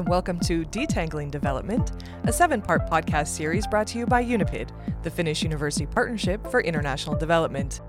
and 0.00 0.08
welcome 0.08 0.40
to 0.40 0.64
Detangling 0.64 1.30
Development, 1.30 1.92
a 2.24 2.32
seven 2.32 2.62
part 2.62 2.88
podcast 2.88 3.26
series 3.28 3.66
brought 3.66 3.86
to 3.88 3.98
you 3.98 4.06
by 4.06 4.24
UNIPID, 4.24 4.70
the 5.02 5.10
Finnish 5.10 5.42
University 5.42 5.84
Partnership 5.84 6.46
for 6.46 6.62
International 6.62 7.14
Development. 7.14 7.82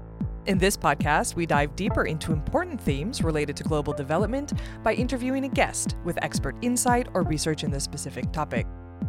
In 0.46 0.58
this 0.58 0.76
podcast, 0.76 1.36
we 1.36 1.46
dive 1.46 1.74
deeper 1.78 2.04
into 2.04 2.34
important 2.34 2.82
themes 2.82 3.24
related 3.24 3.56
to 3.56 3.64
global 3.64 3.94
development 3.94 4.52
by 4.84 4.94
interviewing 4.94 5.46
a 5.46 5.48
guest 5.48 5.96
with 6.04 6.22
expert 6.22 6.58
insight 6.62 7.08
or 7.14 7.24
research 7.24 7.64
in 7.64 7.72
this 7.72 7.86
specific 7.86 8.30
topic. 8.34 8.68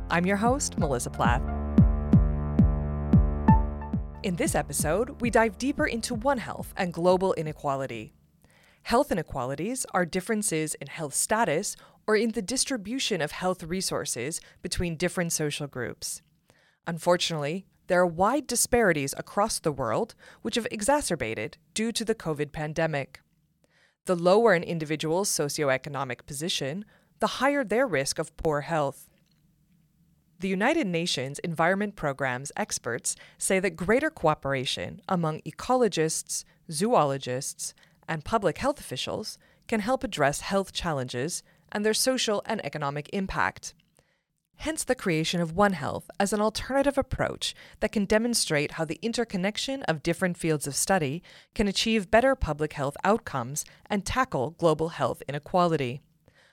I'm 0.08 0.24
your 0.24 0.36
host, 0.36 0.78
Melissa 0.78 1.10
Plath. 1.10 1.42
In 4.22 4.36
this 4.36 4.54
episode, 4.54 5.20
we 5.20 5.28
dive 5.28 5.58
deeper 5.58 5.88
into 5.88 6.14
One 6.14 6.38
Health 6.38 6.72
and 6.76 6.92
global 6.92 7.32
inequality. 7.32 8.12
Health 8.84 9.12
inequalities 9.12 9.86
are 9.94 10.04
differences 10.04 10.74
in 10.74 10.88
health 10.88 11.14
status 11.14 11.76
or 12.06 12.16
in 12.16 12.30
the 12.30 12.42
distribution 12.42 13.20
of 13.20 13.32
health 13.32 13.62
resources 13.62 14.40
between 14.60 14.96
different 14.96 15.32
social 15.32 15.66
groups. 15.66 16.22
Unfortunately, 16.86 17.66
there 17.86 18.00
are 18.00 18.06
wide 18.06 18.46
disparities 18.46 19.14
across 19.16 19.58
the 19.58 19.72
world, 19.72 20.14
which 20.42 20.54
have 20.54 20.66
exacerbated 20.70 21.58
due 21.74 21.92
to 21.92 22.04
the 22.04 22.14
COVID 22.14 22.52
pandemic. 22.52 23.20
The 24.06 24.16
lower 24.16 24.52
an 24.54 24.62
individual's 24.62 25.30
socioeconomic 25.30 26.26
position, 26.26 26.84
the 27.20 27.38
higher 27.38 27.64
their 27.64 27.86
risk 27.86 28.18
of 28.18 28.36
poor 28.36 28.62
health. 28.62 29.08
The 30.40 30.48
United 30.48 30.88
Nations 30.88 31.38
Environment 31.40 31.94
Programme's 31.94 32.50
experts 32.56 33.14
say 33.38 33.60
that 33.60 33.76
greater 33.76 34.10
cooperation 34.10 35.00
among 35.08 35.40
ecologists, 35.42 36.44
zoologists, 36.70 37.74
and 38.08 38.24
public 38.24 38.58
health 38.58 38.80
officials 38.80 39.38
can 39.68 39.80
help 39.80 40.02
address 40.02 40.40
health 40.40 40.72
challenges 40.72 41.44
and 41.72 41.84
their 41.84 41.94
social 41.94 42.42
and 42.46 42.64
economic 42.64 43.10
impact. 43.12 43.74
Hence, 44.56 44.84
the 44.84 44.94
creation 44.94 45.40
of 45.40 45.56
One 45.56 45.72
Health 45.72 46.08
as 46.20 46.32
an 46.32 46.40
alternative 46.40 46.96
approach 46.96 47.54
that 47.80 47.90
can 47.90 48.04
demonstrate 48.04 48.72
how 48.72 48.84
the 48.84 49.00
interconnection 49.02 49.82
of 49.84 50.04
different 50.04 50.36
fields 50.36 50.68
of 50.68 50.76
study 50.76 51.22
can 51.54 51.66
achieve 51.66 52.12
better 52.12 52.36
public 52.36 52.74
health 52.74 52.96
outcomes 53.02 53.64
and 53.86 54.04
tackle 54.04 54.50
global 54.50 54.90
health 54.90 55.20
inequality. 55.28 56.00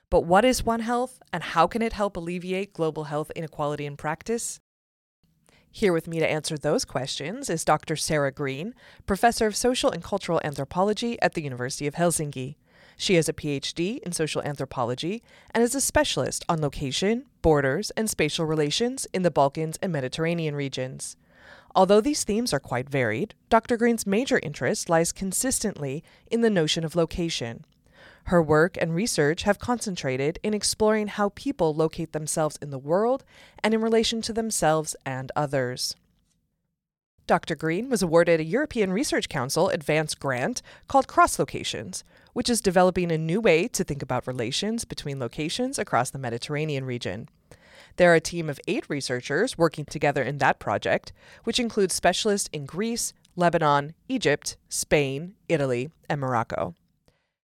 But 0.10 0.26
what 0.26 0.44
is 0.44 0.66
One 0.66 0.80
Health, 0.80 1.22
and 1.32 1.44
how 1.44 1.68
can 1.68 1.84
it 1.84 1.94
help 1.94 2.18
alleviate 2.18 2.74
global 2.74 3.04
health 3.04 3.32
inequality 3.36 3.86
in 3.86 3.96
practice? 3.96 4.60
Here 5.72 5.94
with 5.94 6.08
me 6.08 6.18
to 6.18 6.28
answer 6.28 6.58
those 6.58 6.84
questions 6.84 7.48
is 7.48 7.64
Dr. 7.64 7.96
Sarah 7.96 8.32
Green, 8.32 8.74
Professor 9.06 9.46
of 9.46 9.56
Social 9.56 9.92
and 9.92 10.04
Cultural 10.04 10.42
Anthropology 10.44 11.22
at 11.22 11.36
the 11.36 11.44
University 11.44 11.86
of 11.86 11.94
Helsinki. 11.94 12.56
She 13.02 13.16
has 13.16 13.30
a 13.30 13.34
PhD 13.34 14.00
in 14.00 14.12
social 14.12 14.42
anthropology 14.42 15.24
and 15.52 15.64
is 15.64 15.74
a 15.74 15.80
specialist 15.80 16.44
on 16.50 16.60
location, 16.60 17.28
borders, 17.42 17.92
and 17.92 18.10
spatial 18.10 18.46
relations 18.46 19.08
in 19.14 19.22
the 19.22 19.32
Balkans 19.32 19.80
and 19.82 19.94
Mediterranean 19.94 20.54
regions. 20.54 21.16
Although 21.74 22.02
these 22.02 22.26
themes 22.26 22.52
are 22.52 22.60
quite 22.60 22.90
varied, 22.90 23.36
Dr. 23.48 23.78
Green's 23.78 24.06
major 24.06 24.42
interest 24.44 24.90
lies 24.90 25.14
consistently 25.14 26.04
in 26.30 26.42
the 26.42 26.50
notion 26.50 26.84
of 26.84 26.94
location. 26.94 27.64
Her 28.26 28.44
work 28.44 28.78
and 28.82 28.94
research 28.94 29.44
have 29.44 29.60
concentrated 29.60 30.38
in 30.44 30.54
exploring 30.54 31.08
how 31.08 31.30
people 31.36 31.74
locate 31.74 32.12
themselves 32.12 32.60
in 32.62 32.70
the 32.70 32.78
world 32.78 33.24
and 33.64 33.74
in 33.74 33.82
relation 33.82 34.22
to 34.24 34.34
themselves 34.34 34.94
and 35.06 35.32
others. 35.38 35.96
Dr. 37.28 37.56
Green 37.56 37.90
was 37.90 38.02
awarded 38.02 38.42
a 38.42 38.44
European 38.44 38.92
Research 38.92 39.30
Council 39.30 39.70
advanced 39.70 40.20
grant 40.20 40.62
called 40.90 41.08
Cross 41.08 41.40
Locations, 41.40 42.04
which 42.40 42.50
is 42.50 42.62
developing 42.62 43.12
a 43.12 43.18
new 43.18 43.42
way 43.42 43.68
to 43.68 43.84
think 43.84 44.02
about 44.02 44.26
relations 44.26 44.86
between 44.86 45.20
locations 45.20 45.78
across 45.78 46.10
the 46.10 46.18
Mediterranean 46.18 46.86
region. 46.86 47.28
There 47.98 48.14
are 48.14 48.16
a 48.16 48.22
team 48.22 48.50
of 48.50 48.62
eight 48.66 48.86
researchers 48.88 49.58
working 49.58 49.84
together 49.84 50.24
in 50.24 50.38
that 50.38 50.58
project, 50.58 51.12
which 51.44 51.60
includes 51.60 51.94
specialists 51.94 52.50
in 52.54 52.66
Greece, 52.66 53.12
Lebanon, 53.36 53.94
Egypt, 54.08 54.56
Spain, 54.70 55.34
Italy, 55.50 55.90
and 56.10 56.22
Morocco. 56.22 56.76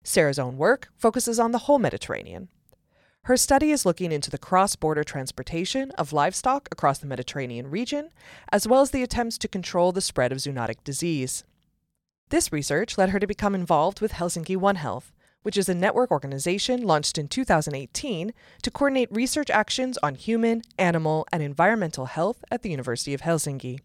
Sarah's 0.04 0.38
own 0.38 0.58
work 0.58 0.90
focuses 0.96 1.40
on 1.40 1.54
the 1.54 1.66
whole 1.66 1.80
Mediterranean. 1.80 2.50
Her 3.24 3.36
study 3.36 3.72
is 3.72 3.88
looking 3.88 4.12
into 4.12 4.30
the 4.30 4.38
cross 4.38 4.76
border 4.76 5.04
transportation 5.04 5.90
of 5.98 6.14
livestock 6.14 6.70
across 6.72 7.00
the 7.00 7.08
Mediterranean 7.08 7.72
region, 7.72 8.12
as 8.52 8.68
well 8.68 8.82
as 8.82 8.92
the 8.92 9.02
attempts 9.02 9.40
to 9.40 9.48
control 9.48 9.92
the 9.92 10.02
spread 10.02 10.32
of 10.32 10.38
zoonotic 10.38 10.84
disease. 10.84 11.46
This 12.30 12.52
research 12.52 12.98
led 12.98 13.10
her 13.10 13.20
to 13.20 13.28
become 13.28 13.54
involved 13.54 14.02
with 14.02 14.14
Helsinki 14.14 14.58
One 14.58 14.78
Health, 14.78 15.12
which 15.44 15.58
is 15.58 15.70
a 15.70 15.76
network 15.76 16.10
organization 16.10 16.82
launched 16.82 17.18
in 17.18 17.28
2018 17.28 18.34
to 18.62 18.72
coordinate 18.72 19.12
research 19.12 19.50
actions 19.50 19.98
on 20.02 20.16
human, 20.16 20.64
animal, 20.80 21.28
and 21.32 21.44
environmental 21.44 22.06
health 22.06 22.44
at 22.50 22.62
the 22.62 22.72
University 22.72 23.14
of 23.14 23.22
Helsinki. 23.22 23.80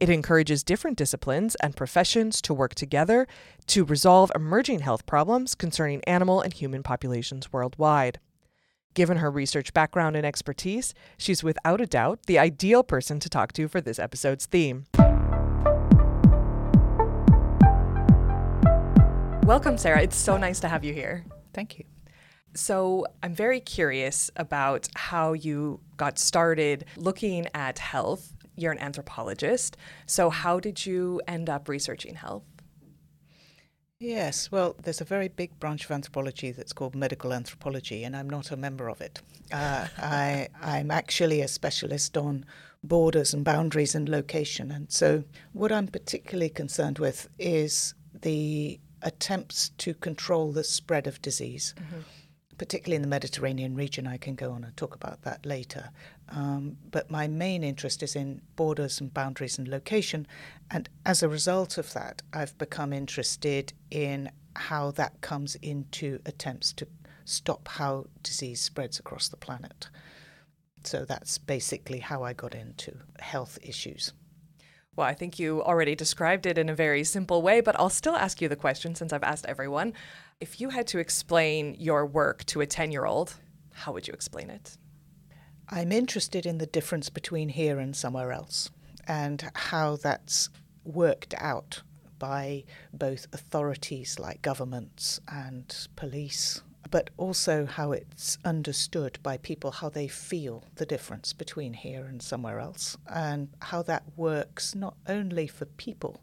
It 0.00 0.08
encourages 0.08 0.62
different 0.62 0.96
disciplines 0.96 1.56
and 1.56 1.76
professions 1.76 2.40
to 2.42 2.54
work 2.54 2.74
together 2.74 3.26
to 3.66 3.84
resolve 3.84 4.30
emerging 4.34 4.80
health 4.80 5.06
problems 5.06 5.54
concerning 5.54 6.04
animal 6.04 6.40
and 6.40 6.52
human 6.52 6.82
populations 6.82 7.52
worldwide. 7.52 8.20
Given 8.94 9.18
her 9.18 9.30
research 9.30 9.74
background 9.74 10.16
and 10.16 10.24
expertise, 10.24 10.94
she's 11.16 11.44
without 11.44 11.80
a 11.80 11.86
doubt 11.86 12.26
the 12.26 12.38
ideal 12.38 12.82
person 12.82 13.20
to 13.20 13.28
talk 13.28 13.52
to 13.54 13.68
for 13.68 13.80
this 13.80 13.98
episode's 13.98 14.46
theme. 14.46 14.86
Welcome, 19.48 19.78
Sarah. 19.78 20.02
It's 20.02 20.14
so 20.14 20.36
nice 20.36 20.60
to 20.60 20.68
have 20.68 20.84
you 20.84 20.92
here. 20.92 21.24
Thank 21.54 21.78
you. 21.78 21.86
So, 22.52 23.06
I'm 23.22 23.34
very 23.34 23.60
curious 23.60 24.30
about 24.36 24.88
how 24.94 25.32
you 25.32 25.80
got 25.96 26.18
started 26.18 26.84
looking 26.98 27.46
at 27.54 27.78
health. 27.78 28.34
You're 28.56 28.72
an 28.72 28.78
anthropologist. 28.78 29.78
So, 30.04 30.28
how 30.28 30.60
did 30.60 30.84
you 30.84 31.22
end 31.26 31.48
up 31.48 31.66
researching 31.66 32.16
health? 32.16 32.42
Yes, 33.98 34.52
well, 34.52 34.76
there's 34.82 35.00
a 35.00 35.06
very 35.06 35.28
big 35.28 35.58
branch 35.58 35.86
of 35.86 35.92
anthropology 35.92 36.50
that's 36.52 36.74
called 36.74 36.94
medical 36.94 37.32
anthropology, 37.32 38.04
and 38.04 38.14
I'm 38.14 38.28
not 38.28 38.50
a 38.50 38.56
member 38.56 38.90
of 38.90 39.00
it. 39.00 39.22
Uh, 39.50 39.88
I, 39.96 40.48
I'm 40.60 40.90
actually 40.90 41.40
a 41.40 41.48
specialist 41.48 42.18
on 42.18 42.44
borders 42.84 43.32
and 43.32 43.46
boundaries 43.46 43.94
and 43.94 44.10
location. 44.10 44.70
And 44.70 44.92
so, 44.92 45.24
what 45.54 45.72
I'm 45.72 45.86
particularly 45.86 46.50
concerned 46.50 46.98
with 46.98 47.30
is 47.38 47.94
the 48.12 48.78
attempts 49.02 49.70
to 49.78 49.94
control 49.94 50.52
the 50.52 50.64
spread 50.64 51.06
of 51.06 51.20
disease. 51.22 51.74
Mm-hmm 51.78 52.00
particularly 52.58 52.96
in 52.96 53.02
the 53.02 53.08
Mediterranean 53.08 53.74
region. 53.74 54.06
I 54.06 54.16
can 54.18 54.34
go 54.34 54.50
on 54.50 54.64
and 54.64 54.76
talk 54.76 54.94
about 54.94 55.22
that 55.22 55.46
later. 55.46 55.90
Um, 56.28 56.76
but 56.90 57.10
my 57.10 57.28
main 57.28 57.64
interest 57.64 58.02
is 58.02 58.14
in 58.14 58.42
borders 58.56 59.00
and 59.00 59.14
boundaries 59.14 59.58
and 59.58 59.68
location. 59.68 60.26
And 60.70 60.88
as 61.06 61.22
a 61.22 61.28
result 61.28 61.78
of 61.78 61.92
that, 61.94 62.20
I've 62.32 62.58
become 62.58 62.92
interested 62.92 63.72
in 63.90 64.30
how 64.56 64.90
that 64.92 65.20
comes 65.20 65.54
into 65.56 66.18
attempts 66.26 66.72
to 66.74 66.88
stop 67.24 67.68
how 67.68 68.06
disease 68.22 68.60
spreads 68.60 68.98
across 68.98 69.28
the 69.28 69.36
planet. 69.36 69.88
So 70.84 71.04
that's 71.04 71.38
basically 71.38 72.00
how 72.00 72.22
I 72.24 72.32
got 72.32 72.54
into 72.54 72.96
health 73.20 73.58
issues. 73.62 74.12
Well, 74.98 75.06
I 75.06 75.14
think 75.14 75.38
you 75.38 75.62
already 75.62 75.94
described 75.94 76.44
it 76.44 76.58
in 76.58 76.68
a 76.68 76.74
very 76.74 77.04
simple 77.04 77.40
way, 77.40 77.60
but 77.60 77.78
I'll 77.78 77.88
still 77.88 78.16
ask 78.16 78.42
you 78.42 78.48
the 78.48 78.56
question 78.56 78.96
since 78.96 79.12
I've 79.12 79.22
asked 79.22 79.46
everyone. 79.46 79.92
If 80.40 80.60
you 80.60 80.70
had 80.70 80.88
to 80.88 80.98
explain 80.98 81.76
your 81.78 82.04
work 82.04 82.44
to 82.46 82.62
a 82.62 82.66
10 82.66 82.90
year 82.90 83.04
old, 83.04 83.34
how 83.74 83.92
would 83.92 84.08
you 84.08 84.12
explain 84.12 84.50
it? 84.50 84.76
I'm 85.68 85.92
interested 85.92 86.46
in 86.46 86.58
the 86.58 86.66
difference 86.66 87.10
between 87.10 87.50
here 87.50 87.78
and 87.78 87.94
somewhere 87.94 88.32
else 88.32 88.70
and 89.06 89.48
how 89.54 89.94
that's 89.94 90.48
worked 90.82 91.32
out 91.38 91.82
by 92.18 92.64
both 92.92 93.28
authorities 93.32 94.18
like 94.18 94.42
governments 94.42 95.20
and 95.28 95.86
police, 95.94 96.60
but 96.90 97.10
also 97.16 97.66
how 97.66 97.92
it's 97.92 98.38
understood 98.44 99.18
by 99.22 99.36
people, 99.36 99.70
how 99.70 99.88
they 99.88 100.08
feel 100.08 100.64
the 100.76 100.86
difference 100.86 101.32
between 101.32 101.74
here 101.74 102.04
and 102.04 102.22
somewhere 102.22 102.60
else, 102.60 102.96
and 103.08 103.48
how 103.60 103.82
that 103.82 104.04
works 104.16 104.74
not 104.74 104.96
only 105.06 105.46
for 105.46 105.66
people, 105.66 106.22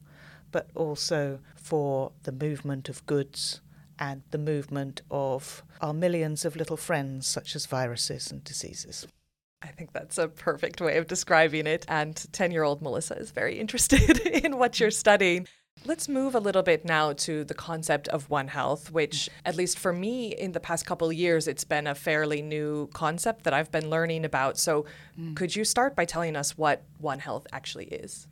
but 0.52 0.70
also 0.76 1.40
for 1.56 2.12
the 2.24 2.32
movement 2.32 2.90
of 2.90 3.06
goods 3.06 3.62
and 4.00 4.24
the 4.32 4.38
movement 4.38 5.02
of 5.10 5.64
our 5.82 5.94
millions 5.94 6.46
of 6.46 6.56
little 6.56 6.78
friends, 6.78 7.28
such 7.28 7.56
as 7.56 7.66
viruses 7.66 8.32
and 8.32 8.44
diseases. 8.44 9.08
I 9.62 9.68
think 9.68 9.94
that's 9.94 10.18
a 10.18 10.28
perfect 10.28 10.80
way 10.80 10.98
of 10.98 11.08
describing 11.08 11.66
it. 11.66 11.86
And 11.88 12.16
10 12.32 12.52
year 12.52 12.64
old 12.64 12.82
Melissa 12.82 13.16
is 13.16 13.32
very 13.32 13.60
interested 13.60 14.20
in 14.28 14.58
what 14.58 14.80
you're 14.80 14.92
studying. 14.92 15.48
Let's 15.88 16.10
move 16.10 16.34
a 16.34 16.40
little 16.40 16.64
bit 16.64 16.84
now 16.84 17.14
to 17.14 17.44
the 17.44 17.54
concept 17.54 18.08
of 18.08 18.28
One 18.28 18.48
Health, 18.48 18.92
which, 18.92 19.30
at 19.46 19.56
least 19.56 19.78
for 19.78 19.94
me, 19.94 20.30
in 20.30 20.54
the 20.54 20.60
past 20.60 20.84
couple 20.84 21.08
of 21.10 21.14
years, 21.14 21.48
it's 21.48 21.64
been 21.64 21.86
a 21.86 21.94
fairly 21.94 22.42
new 22.42 22.88
concept 22.88 23.44
that 23.44 23.54
I've 23.54 23.72
been 23.72 23.92
learning 23.92 24.26
about. 24.26 24.58
So, 24.58 24.86
mm. 25.20 25.36
could 25.36 25.56
you 25.56 25.64
start 25.64 25.96
by 25.96 26.06
telling 26.06 26.36
us 26.36 26.58
what 26.58 26.82
One 26.98 27.20
Health 27.20 27.46
actually 27.52 27.86
is? 27.86 28.26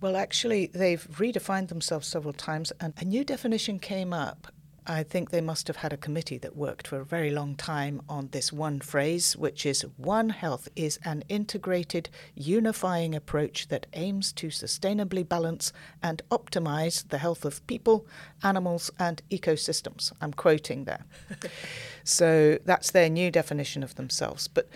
Well, 0.00 0.16
actually, 0.16 0.66
they've 0.66 1.06
redefined 1.12 1.68
themselves 1.68 2.08
several 2.08 2.32
times, 2.32 2.72
and 2.80 2.94
a 2.96 3.04
new 3.04 3.22
definition 3.22 3.78
came 3.78 4.12
up 4.12 4.48
I 4.90 5.02
think 5.02 5.30
they 5.30 5.42
must 5.42 5.66
have 5.66 5.76
had 5.76 5.92
a 5.92 5.98
committee 5.98 6.38
that 6.38 6.56
worked 6.56 6.88
for 6.88 6.98
a 6.98 7.04
very 7.04 7.30
long 7.30 7.56
time 7.56 8.00
on 8.08 8.28
this 8.32 8.50
one 8.50 8.80
phrase, 8.80 9.36
which 9.36 9.66
is 9.66 9.82
One 9.98 10.30
Health 10.30 10.66
is 10.74 10.98
an 11.04 11.24
integrated, 11.28 12.08
unifying 12.34 13.14
approach 13.14 13.68
that 13.68 13.86
aims 13.92 14.32
to 14.32 14.46
sustainably 14.46 15.28
balance 15.28 15.74
and 16.02 16.22
optimize 16.30 17.06
the 17.06 17.18
health 17.18 17.44
of 17.44 17.64
people, 17.66 18.06
animals, 18.42 18.90
and 18.98 19.20
ecosystems. 19.30 20.10
I'm 20.22 20.32
quoting 20.32 20.84
there. 20.84 21.04
so 22.04 22.58
that's 22.64 22.90
their 22.90 23.10
new 23.10 23.30
definition 23.30 23.82
of 23.82 23.96
themselves. 23.96 24.48
But 24.48 24.70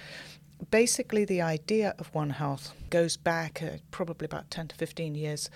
basically, 0.71 1.25
the 1.25 1.41
idea 1.41 1.95
of 1.99 2.15
One 2.15 2.31
Health 2.31 2.75
goes 2.91 3.17
back 3.17 3.63
uh, 3.63 3.79
probably 3.91 4.27
about 4.27 4.51
10 4.51 4.69
to 4.69 4.77
15 4.77 5.15
years 5.15 5.49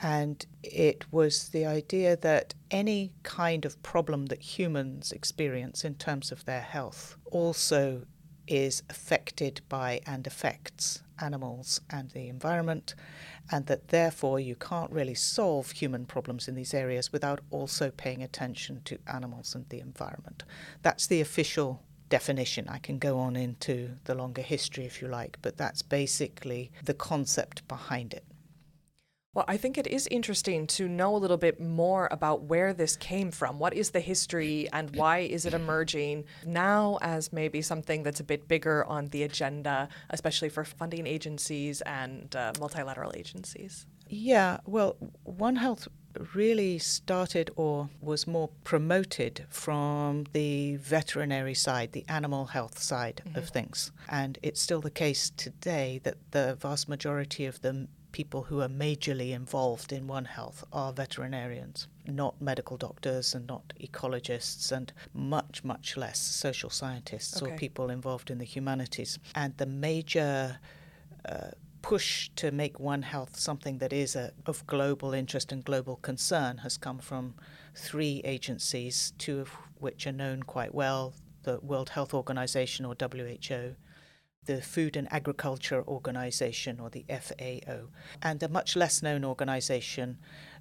and 0.00 0.46
it 0.62 1.04
was 1.12 1.48
the 1.48 1.66
idea 1.66 2.16
that 2.16 2.54
any 2.70 3.12
kind 3.22 3.64
of 3.64 3.82
problem 3.82 4.26
that 4.26 4.58
humans 4.58 5.12
experience 5.12 5.84
in 5.84 5.94
terms 5.94 6.30
of 6.30 6.44
their 6.44 6.60
health 6.60 7.16
also 7.30 8.02
is 8.46 8.82
affected 8.88 9.60
by 9.68 10.00
and 10.06 10.26
affects 10.26 11.02
animals 11.20 11.80
and 11.90 12.10
the 12.10 12.28
environment, 12.28 12.94
and 13.50 13.66
that 13.66 13.88
therefore 13.88 14.38
you 14.38 14.54
can't 14.54 14.90
really 14.92 15.14
solve 15.14 15.70
human 15.72 16.06
problems 16.06 16.48
in 16.48 16.54
these 16.54 16.72
areas 16.72 17.12
without 17.12 17.40
also 17.50 17.90
paying 17.90 18.22
attention 18.22 18.80
to 18.84 18.98
animals 19.06 19.54
and 19.54 19.68
the 19.68 19.80
environment. 19.80 20.44
That's 20.82 21.06
the 21.06 21.20
official 21.20 21.82
definition. 22.08 22.68
I 22.68 22.78
can 22.78 22.98
go 22.98 23.18
on 23.18 23.36
into 23.36 23.96
the 24.04 24.14
longer 24.14 24.42
history 24.42 24.84
if 24.86 25.02
you 25.02 25.08
like, 25.08 25.38
but 25.42 25.56
that's 25.56 25.82
basically 25.82 26.70
the 26.84 26.94
concept 26.94 27.66
behind 27.68 28.14
it. 28.14 28.24
Well, 29.38 29.44
I 29.46 29.56
think 29.56 29.78
it 29.78 29.86
is 29.86 30.08
interesting 30.10 30.66
to 30.78 30.88
know 30.88 31.14
a 31.14 31.16
little 31.16 31.36
bit 31.36 31.60
more 31.60 32.08
about 32.10 32.42
where 32.42 32.74
this 32.74 32.96
came 32.96 33.30
from. 33.30 33.60
What 33.60 33.72
is 33.72 33.90
the 33.90 34.00
history 34.00 34.68
and 34.72 34.90
why 34.96 35.18
is 35.18 35.46
it 35.46 35.54
emerging 35.54 36.24
now 36.44 36.98
as 37.02 37.32
maybe 37.32 37.62
something 37.62 38.02
that's 38.02 38.18
a 38.18 38.24
bit 38.24 38.48
bigger 38.48 38.84
on 38.86 39.06
the 39.10 39.22
agenda, 39.22 39.90
especially 40.10 40.48
for 40.48 40.64
funding 40.64 41.06
agencies 41.06 41.82
and 41.82 42.34
uh, 42.34 42.50
multilateral 42.58 43.12
agencies? 43.14 43.86
Yeah, 44.08 44.58
well, 44.66 44.96
One 45.22 45.54
Health 45.54 45.86
really 46.34 46.80
started 46.80 47.50
or 47.54 47.90
was 48.00 48.26
more 48.26 48.50
promoted 48.64 49.46
from 49.50 50.24
the 50.32 50.76
veterinary 50.76 51.54
side, 51.54 51.92
the 51.92 52.04
animal 52.08 52.46
health 52.46 52.80
side 52.80 53.22
mm-hmm. 53.24 53.38
of 53.38 53.50
things. 53.50 53.92
And 54.08 54.36
it's 54.42 54.60
still 54.60 54.80
the 54.80 54.90
case 54.90 55.30
today 55.36 56.00
that 56.02 56.16
the 56.32 56.56
vast 56.60 56.88
majority 56.88 57.46
of 57.46 57.60
the 57.60 57.86
people 58.18 58.42
who 58.42 58.60
are 58.60 58.68
majorly 58.68 59.30
involved 59.30 59.92
in 59.92 60.08
One 60.08 60.24
Health 60.24 60.64
are 60.72 60.92
veterinarians, 60.92 61.86
not 62.04 62.42
medical 62.42 62.76
doctors 62.76 63.32
and 63.32 63.46
not 63.46 63.72
ecologists, 63.80 64.72
and 64.72 64.92
much, 65.14 65.62
much 65.62 65.96
less 65.96 66.18
social 66.18 66.68
scientists 66.68 67.40
okay. 67.40 67.52
or 67.52 67.56
people 67.56 67.90
involved 67.90 68.28
in 68.32 68.38
the 68.38 68.44
humanities. 68.44 69.20
And 69.36 69.56
the 69.56 69.66
major 69.66 70.58
uh, 71.28 71.50
push 71.80 72.28
to 72.34 72.50
make 72.50 72.80
One 72.80 73.02
Health 73.02 73.38
something 73.38 73.78
that 73.78 73.92
is 73.92 74.16
a, 74.16 74.32
of 74.46 74.66
global 74.66 75.14
interest 75.14 75.52
and 75.52 75.64
global 75.64 75.94
concern 75.94 76.58
has 76.58 76.76
come 76.76 76.98
from 76.98 77.34
three 77.76 78.20
agencies, 78.24 79.12
two 79.18 79.38
of 79.42 79.50
which 79.78 80.08
are 80.08 80.18
known 80.24 80.42
quite 80.42 80.74
well 80.74 81.14
the 81.44 81.60
World 81.60 81.90
Health 81.90 82.12
Organization 82.12 82.84
or 82.84 82.96
WHO 83.00 83.76
the 84.48 84.62
Food 84.62 84.96
and 84.96 85.12
Agriculture 85.12 85.84
Organization, 85.86 86.80
or 86.80 86.88
the 86.88 87.04
FAO, 87.10 87.90
and 88.22 88.42
a 88.42 88.48
much 88.48 88.76
less 88.76 89.02
known 89.02 89.22
organization, 89.22 90.16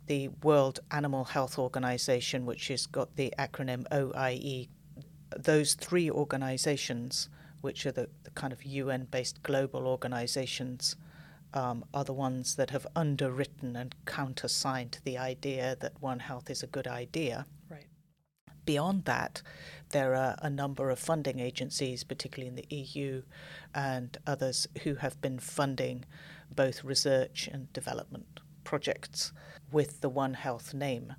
the 0.08 0.28
World 0.44 0.82
Animal 0.92 1.24
Health 1.24 1.58
Organization, 1.58 2.46
which 2.46 2.68
has 2.68 2.86
got 2.86 3.16
the 3.16 3.34
acronym 3.40 3.86
OIE. 3.94 4.68
Those 5.38 5.74
three 5.74 6.12
organizations, 6.12 7.30
which 7.62 7.86
are 7.86 7.94
the, 7.94 8.10
the 8.24 8.32
kind 8.32 8.52
of 8.52 8.66
UN 8.66 9.08
based 9.10 9.42
global 9.42 9.88
organizations, 9.88 10.98
um, 11.54 11.86
are 11.94 12.04
the 12.04 12.12
ones 12.12 12.56
that 12.56 12.72
have 12.72 12.86
underwritten 12.94 13.78
and 13.78 13.96
countersigned 14.06 15.00
the 15.06 15.18
idea 15.18 15.78
that 15.80 15.94
One 16.02 16.20
Health 16.20 16.50
is 16.50 16.62
a 16.62 16.68
good 16.68 16.88
idea. 16.88 17.46
Beyond 18.68 19.06
that, 19.06 19.42
there 19.92 20.14
are 20.14 20.36
a 20.42 20.50
number 20.50 20.90
of 20.90 21.00
funding 21.00 21.40
agencies, 21.40 22.04
particularly 22.04 22.50
in 22.50 22.56
the 22.56 22.76
EU 22.76 23.24
and 23.74 24.18
others, 24.28 24.68
who 24.84 24.96
have 24.96 25.22
been 25.22 25.40
funding 25.40 26.04
both 26.54 26.84
research 26.84 27.48
and 27.50 27.72
development 27.72 28.42
projects 28.66 29.32
with 29.72 30.02
the 30.02 30.10
One 30.10 30.34
Health 30.34 30.74
name. 30.74 31.16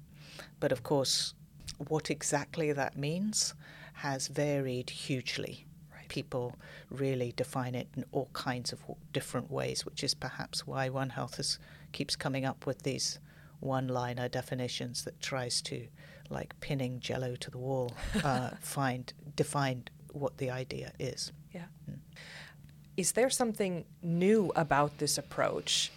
But 0.60 0.72
of 0.72 0.82
course, 0.82 1.32
what 1.78 2.10
exactly 2.10 2.70
that 2.72 2.98
means 2.98 3.54
has 3.94 4.28
varied 4.28 4.90
hugely. 4.90 5.66
Right. 5.90 6.06
People 6.08 6.54
really 6.90 7.32
define 7.32 7.74
it 7.74 7.88
in 7.96 8.04
all 8.12 8.28
kinds 8.34 8.74
of 8.74 8.80
different 9.14 9.50
ways, 9.50 9.86
which 9.86 10.04
is 10.04 10.12
perhaps 10.12 10.66
why 10.66 10.90
One 10.90 11.08
Health 11.08 11.40
is, 11.40 11.58
keeps 11.92 12.14
coming 12.14 12.44
up 12.44 12.66
with 12.66 12.82
these 12.82 13.20
one 13.60 13.88
liner 13.88 14.28
definitions 14.28 15.04
that 15.04 15.20
tries 15.20 15.62
to 15.62 15.88
like 16.30 16.58
pinning 16.60 17.00
jello 17.00 17.36
to 17.36 17.50
the 17.50 17.58
wall, 17.58 17.92
uh, 18.24 18.50
find 18.60 19.12
define 19.36 19.84
what 20.12 20.38
the 20.38 20.50
idea 20.50 20.92
is. 20.98 21.32
Yeah. 21.52 21.66
Mm. 21.90 21.98
Is 22.96 23.12
there 23.12 23.30
something 23.30 23.84
new 24.02 24.52
about 24.56 24.98
this 24.98 25.18
approach? 25.18 25.92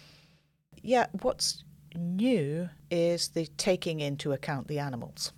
Yeah, 0.82 1.06
what's 1.20 1.64
new 1.94 2.68
is 2.90 3.28
the 3.28 3.46
taking 3.56 4.00
into 4.00 4.32
account 4.32 4.68
the 4.68 4.78
animals, 4.78 5.32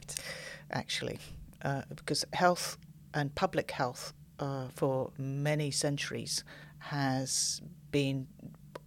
actually, 0.71 1.19
uh, 1.63 1.83
because 1.95 2.25
health 2.33 2.77
and 3.15 3.35
public 3.35 3.71
health 3.71 4.13
uh, 4.39 4.69
for 4.75 5.11
many 5.19 5.71
centuries 5.71 6.45
has 6.79 7.63
been 7.91 8.27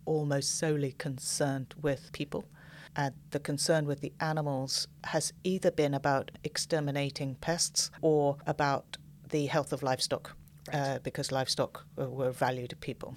almost 0.05 0.57
solely 0.57 0.93
concerned 0.93 1.73
with 1.81 2.11
people 2.13 2.45
and 2.95 3.13
the 3.31 3.39
concern 3.39 3.85
with 3.85 4.01
the 4.01 4.13
animals 4.19 4.87
has 5.05 5.33
either 5.43 5.71
been 5.71 5.93
about 5.93 6.31
exterminating 6.43 7.35
pests 7.35 7.91
or 8.01 8.37
about 8.45 8.97
the 9.29 9.47
health 9.47 9.73
of 9.73 9.83
livestock, 9.83 10.35
right. 10.73 10.79
uh, 10.79 10.99
because 11.03 11.31
livestock 11.31 11.85
were 11.95 12.31
valued 12.31 12.73
people. 12.79 13.15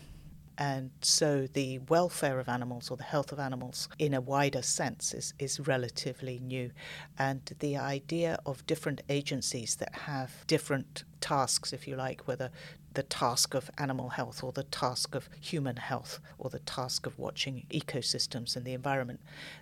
And 0.61 0.91
so 1.01 1.47
the 1.47 1.79
welfare 1.89 2.39
of 2.39 2.47
animals 2.47 2.91
or 2.91 2.99
the 2.99 3.03
health 3.03 3.33
of 3.33 3.39
animals 3.39 3.89
in 3.99 4.13
a 4.13 4.21
wider 4.21 4.61
sense 4.61 5.15
is, 5.15 5.33
is 5.39 5.59
relatively 5.59 6.39
new. 6.39 6.71
And 7.19 7.41
the 7.61 7.79
idea 7.79 8.39
of 8.45 8.67
different 8.67 9.01
agencies 9.09 9.77
that 9.77 9.95
have 10.01 10.45
different 10.47 11.05
tasks, 11.23 11.73
if 11.73 11.89
you 11.89 11.97
like, 11.97 12.29
whether 12.29 12.51
the 12.95 13.03
task 13.03 13.55
of 13.55 13.71
animal 13.79 14.11
health 14.11 14.43
or 14.43 14.53
the 14.53 14.65
task 14.65 15.15
of 15.15 15.29
human 15.41 15.77
health 15.77 16.21
or 16.39 16.51
the 16.51 16.59
task 16.61 17.07
of 17.07 17.19
watching 17.19 17.67
ecosystems 17.71 18.57
and 18.57 18.65
the 18.65 18.75
environment, 18.75 19.21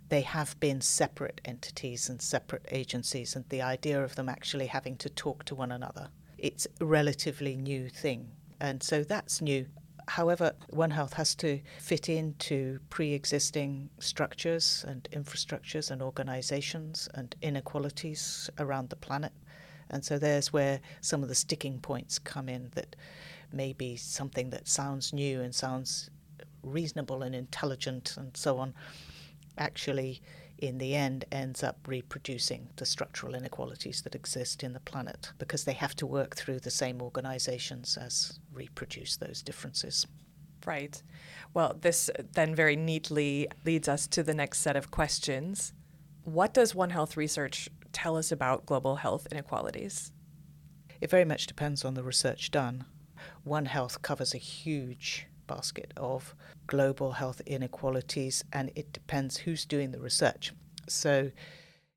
they 0.08 0.22
have 0.22 0.58
been 0.60 0.80
separate 0.80 1.40
entities 1.44 2.08
and 2.08 2.22
separate 2.22 2.66
agencies, 2.70 3.36
and 3.36 3.44
the 3.48 3.62
idea 3.62 4.02
of 4.02 4.14
them 4.14 4.28
actually 4.28 4.66
having 4.66 4.96
to 4.96 5.08
talk 5.08 5.44
to 5.44 5.54
one 5.54 5.72
another. 5.72 6.08
It's 6.38 6.66
a 6.80 6.84
relatively 6.84 7.56
new 7.56 7.88
thing. 7.88 8.30
And 8.60 8.82
so 8.82 9.04
that's 9.04 9.40
new. 9.40 9.66
However, 10.08 10.52
One 10.70 10.90
Health 10.90 11.12
has 11.14 11.34
to 11.36 11.60
fit 11.78 12.08
into 12.08 12.80
pre 12.88 13.12
existing 13.12 13.90
structures 13.98 14.84
and 14.88 15.06
infrastructures 15.12 15.90
and 15.90 16.00
organizations 16.00 17.08
and 17.12 17.36
inequalities 17.42 18.48
around 18.58 18.88
the 18.88 18.96
planet. 18.96 19.32
And 19.90 20.04
so 20.04 20.18
there's 20.18 20.52
where 20.52 20.80
some 21.00 21.22
of 21.22 21.28
the 21.28 21.34
sticking 21.34 21.80
points 21.80 22.18
come 22.18 22.48
in 22.48 22.70
that 22.74 22.96
may 23.52 23.72
be 23.72 23.96
something 23.96 24.50
that 24.50 24.68
sounds 24.68 25.12
new 25.12 25.40
and 25.40 25.54
sounds 25.54 26.10
reasonable 26.62 27.22
and 27.22 27.34
intelligent 27.34 28.14
and 28.16 28.36
so 28.36 28.58
on, 28.58 28.74
actually, 29.56 30.20
in 30.58 30.78
the 30.78 30.94
end, 30.94 31.24
ends 31.30 31.62
up 31.62 31.78
reproducing 31.86 32.68
the 32.76 32.84
structural 32.84 33.34
inequalities 33.34 34.02
that 34.02 34.14
exist 34.14 34.62
in 34.64 34.72
the 34.72 34.80
planet 34.80 35.32
because 35.38 35.64
they 35.64 35.72
have 35.72 35.94
to 35.96 36.06
work 36.06 36.36
through 36.36 36.58
the 36.60 36.70
same 36.70 37.00
organizations 37.00 37.96
as 37.96 38.40
reproduce 38.52 39.16
those 39.16 39.42
differences. 39.42 40.06
Right. 40.66 41.00
Well, 41.54 41.76
this 41.80 42.10
then 42.32 42.54
very 42.54 42.76
neatly 42.76 43.46
leads 43.64 43.88
us 43.88 44.06
to 44.08 44.22
the 44.22 44.34
next 44.34 44.58
set 44.58 44.76
of 44.76 44.90
questions. 44.90 45.72
What 46.24 46.52
does 46.52 46.74
One 46.74 46.90
Health 46.90 47.16
research 47.16 47.70
tell 47.98 48.16
us 48.16 48.30
about 48.30 48.64
global 48.64 48.96
health 48.96 49.26
inequalities? 49.32 50.12
It 51.00 51.10
very 51.10 51.24
much 51.24 51.48
depends 51.48 51.84
on 51.84 51.94
the 51.94 52.04
research 52.04 52.52
done. 52.52 52.84
One 53.42 53.66
Health 53.66 54.02
covers 54.02 54.34
a 54.34 54.38
huge 54.38 55.26
basket 55.48 55.92
of 55.96 56.36
global 56.68 57.12
health 57.12 57.40
inequalities, 57.44 58.44
and 58.52 58.70
it 58.76 58.92
depends 58.92 59.38
who's 59.38 59.64
doing 59.64 59.90
the 59.90 60.00
research. 60.00 60.52
So, 60.88 61.32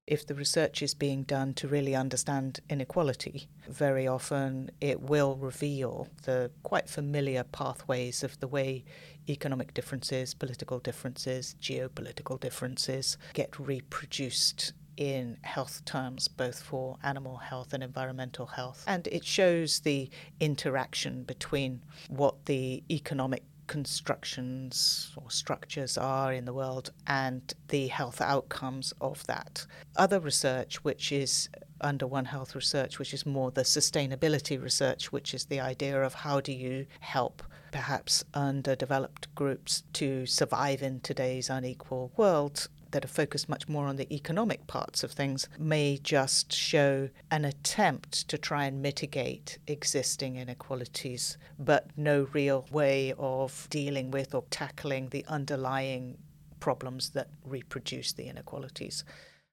if 0.08 0.26
the 0.26 0.34
research 0.34 0.82
is 0.82 0.96
being 0.96 1.22
done 1.22 1.54
to 1.54 1.68
really 1.68 1.96
understand 1.96 2.60
inequality, 2.68 3.48
very 3.70 4.08
often 4.08 4.72
it 4.82 5.00
will 5.02 5.36
reveal 5.36 6.08
the 6.24 6.50
quite 6.64 6.90
familiar 6.90 7.44
pathways 7.44 8.24
of 8.24 8.40
the 8.40 8.48
way 8.48 8.84
economic 9.30 9.76
differences, 9.76 10.34
political 10.34 10.80
differences, 10.80 11.56
geopolitical 11.62 12.40
differences 12.40 13.20
get 13.34 13.60
reproduced 13.60 14.74
in 15.02 15.36
health 15.42 15.84
terms, 15.84 16.28
both 16.28 16.62
for 16.62 16.96
animal 17.02 17.38
health 17.38 17.74
and 17.74 17.82
environmental 17.82 18.46
health. 18.46 18.84
And 18.86 19.08
it 19.08 19.26
shows 19.26 19.80
the 19.80 20.12
interaction 20.40 21.24
between 21.24 21.82
what 22.08 22.46
the 22.46 22.84
economic 22.92 23.42
constructions 23.66 25.12
or 25.16 25.32
structures 25.32 25.98
are 25.98 26.32
in 26.32 26.46
the 26.46 26.54
world 26.54 26.92
and 27.08 27.52
the 27.70 27.88
health 27.88 28.22
outcomes 28.22 28.94
of 29.02 29.26
that. 29.26 29.66
Other 29.96 30.20
research, 30.20 30.84
which 30.84 31.12
is 31.12 31.50
under 31.80 32.06
One 32.06 32.26
Health 32.26 32.54
research, 32.54 33.00
which 33.00 33.12
is 33.12 33.26
more 33.26 33.50
the 33.50 33.64
sustainability 33.64 34.62
research, 34.62 35.12
which 35.12 35.34
is 35.34 35.46
the 35.46 35.62
idea 35.62 36.00
of 36.04 36.14
how 36.14 36.42
do 36.42 36.52
you 36.52 36.86
help 37.00 37.42
perhaps 37.72 38.24
underdeveloped 38.36 39.34
groups 39.34 39.82
to 39.94 40.28
survive 40.28 40.84
in 40.84 41.00
today's 41.00 41.50
unequal 41.50 42.12
world 42.18 42.68
that 42.92 43.06
are 43.06 43.10
focused 43.10 43.50
much 43.50 43.68
more 43.68 43.88
on 43.88 43.96
the 43.96 44.14
economic 44.14 44.68
parts 44.68 45.04
of 45.04 45.12
things 45.12 45.48
may 45.58 45.98
just 45.98 46.54
show 46.54 47.10
an 47.30 47.46
attempt 47.46 48.28
to 48.30 48.38
try 48.38 48.66
and 48.66 48.82
mitigate 48.82 49.58
existing 49.68 50.36
inequalities, 50.36 51.38
but 51.60 51.88
no 51.98 52.28
real 52.34 52.66
way 52.72 53.14
of 53.18 53.68
dealing 53.70 54.12
with 54.12 54.36
or 54.36 54.44
tackling 54.50 55.10
the 55.10 55.26
underlying 55.28 56.18
problems 56.60 57.10
that 57.10 57.28
reproduce 57.46 58.14
the 58.14 58.28
inequalities. 58.28 59.04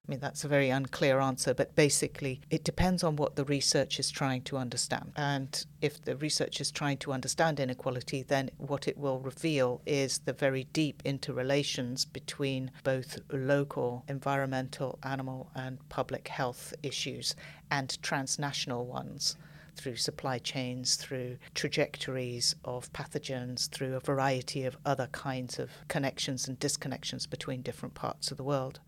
I 0.08 0.12
mean, 0.12 0.20
that's 0.20 0.42
a 0.42 0.48
very 0.48 0.70
unclear 0.70 1.20
answer, 1.20 1.52
but 1.52 1.74
basically, 1.74 2.40
it 2.48 2.64
depends 2.64 3.04
on 3.04 3.16
what 3.16 3.36
the 3.36 3.44
research 3.44 4.00
is 4.00 4.10
trying 4.10 4.40
to 4.44 4.56
understand. 4.56 5.12
And 5.16 5.66
if 5.82 6.02
the 6.02 6.16
research 6.16 6.62
is 6.62 6.70
trying 6.70 6.96
to 6.98 7.12
understand 7.12 7.60
inequality, 7.60 8.22
then 8.22 8.50
what 8.56 8.88
it 8.88 8.96
will 8.96 9.20
reveal 9.20 9.82
is 9.84 10.20
the 10.20 10.32
very 10.32 10.64
deep 10.72 11.02
interrelations 11.04 12.06
between 12.06 12.70
both 12.84 13.18
local, 13.30 14.02
environmental, 14.08 14.98
animal, 15.02 15.50
and 15.54 15.86
public 15.90 16.28
health 16.28 16.72
issues 16.82 17.36
and 17.70 18.02
transnational 18.02 18.86
ones 18.86 19.36
through 19.76 19.96
supply 19.96 20.38
chains, 20.38 20.96
through 20.96 21.36
trajectories 21.54 22.56
of 22.64 22.90
pathogens, 22.94 23.68
through 23.68 23.94
a 23.94 24.00
variety 24.00 24.64
of 24.64 24.78
other 24.86 25.08
kinds 25.08 25.58
of 25.58 25.70
connections 25.88 26.48
and 26.48 26.58
disconnections 26.58 27.28
between 27.28 27.60
different 27.60 27.94
parts 27.94 28.30
of 28.30 28.38
the 28.38 28.42
world. 28.42 28.80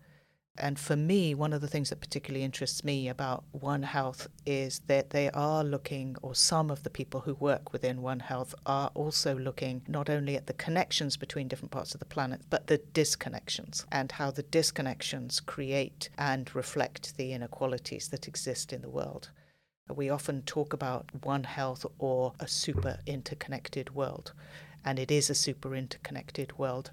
And 0.57 0.77
for 0.77 0.97
me, 0.97 1.33
one 1.33 1.53
of 1.53 1.61
the 1.61 1.67
things 1.67 1.89
that 1.89 2.01
particularly 2.01 2.43
interests 2.43 2.83
me 2.83 3.07
about 3.07 3.45
One 3.51 3.83
Health 3.83 4.27
is 4.45 4.79
that 4.87 5.11
they 5.11 5.29
are 5.31 5.63
looking, 5.63 6.17
or 6.21 6.35
some 6.35 6.69
of 6.69 6.83
the 6.83 6.89
people 6.89 7.21
who 7.21 7.35
work 7.35 7.71
within 7.71 8.01
One 8.01 8.19
Health 8.19 8.53
are 8.65 8.91
also 8.93 9.37
looking 9.37 9.81
not 9.87 10.09
only 10.09 10.35
at 10.35 10.47
the 10.47 10.53
connections 10.53 11.15
between 11.15 11.47
different 11.47 11.71
parts 11.71 11.93
of 11.93 11.99
the 11.99 12.05
planet, 12.05 12.41
but 12.49 12.67
the 12.67 12.79
disconnections 12.79 13.85
and 13.93 14.11
how 14.11 14.29
the 14.29 14.43
disconnections 14.43 15.43
create 15.45 16.09
and 16.17 16.53
reflect 16.53 17.15
the 17.15 17.31
inequalities 17.31 18.09
that 18.09 18.27
exist 18.27 18.73
in 18.73 18.81
the 18.81 18.89
world. 18.89 19.29
We 19.89 20.09
often 20.09 20.41
talk 20.41 20.73
about 20.73 21.25
One 21.25 21.45
Health 21.45 21.85
or 21.97 22.33
a 22.41 22.47
super 22.47 22.99
interconnected 23.05 23.95
world 23.95 24.33
and 24.83 24.99
it 24.99 25.11
is 25.11 25.29
a 25.29 25.35
super 25.35 25.75
interconnected 25.75 26.57
world, 26.57 26.91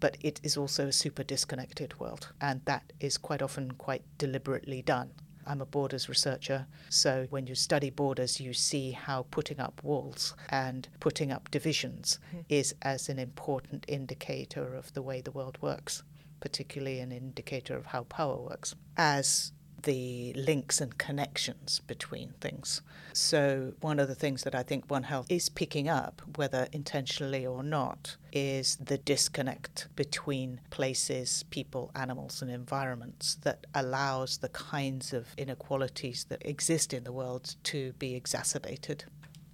but 0.00 0.16
it 0.20 0.40
is 0.42 0.56
also 0.56 0.88
a 0.88 0.92
super 0.92 1.22
disconnected 1.22 2.00
world, 2.00 2.32
and 2.40 2.62
that 2.64 2.92
is 2.98 3.18
quite 3.18 3.42
often 3.42 3.72
quite 3.72 4.02
deliberately 4.18 4.82
done. 4.82 5.10
I'm 5.46 5.60
a 5.60 5.66
borders 5.66 6.08
researcher, 6.08 6.66
so 6.88 7.26
when 7.30 7.46
you 7.46 7.54
study 7.54 7.90
borders, 7.90 8.40
you 8.40 8.52
see 8.52 8.92
how 8.92 9.26
putting 9.30 9.58
up 9.58 9.82
walls 9.82 10.34
and 10.48 10.88
putting 11.00 11.32
up 11.32 11.50
divisions 11.50 12.18
mm-hmm. 12.28 12.40
is 12.48 12.74
as 12.82 13.08
an 13.08 13.18
important 13.18 13.84
indicator 13.88 14.74
of 14.74 14.92
the 14.94 15.02
way 15.02 15.20
the 15.20 15.30
world 15.30 15.58
works, 15.60 16.02
particularly 16.40 17.00
an 17.00 17.12
indicator 17.12 17.76
of 17.76 17.86
how 17.86 18.04
power 18.04 18.36
works. 18.36 18.74
As 18.96 19.52
the 19.82 20.32
links 20.34 20.80
and 20.80 20.96
connections 20.98 21.80
between 21.86 22.34
things. 22.40 22.82
So, 23.12 23.72
one 23.80 23.98
of 23.98 24.08
the 24.08 24.14
things 24.14 24.44
that 24.44 24.54
I 24.54 24.62
think 24.62 24.90
One 24.90 25.02
Health 25.04 25.26
is 25.28 25.48
picking 25.48 25.88
up, 25.88 26.22
whether 26.36 26.68
intentionally 26.72 27.46
or 27.46 27.62
not, 27.62 28.16
is 28.32 28.76
the 28.76 28.98
disconnect 28.98 29.88
between 29.96 30.60
places, 30.70 31.44
people, 31.50 31.90
animals, 31.94 32.40
and 32.40 32.50
environments 32.50 33.34
that 33.42 33.66
allows 33.74 34.38
the 34.38 34.48
kinds 34.48 35.12
of 35.12 35.28
inequalities 35.36 36.24
that 36.28 36.44
exist 36.46 36.92
in 36.92 37.04
the 37.04 37.12
world 37.12 37.56
to 37.64 37.92
be 37.94 38.14
exacerbated. 38.14 39.04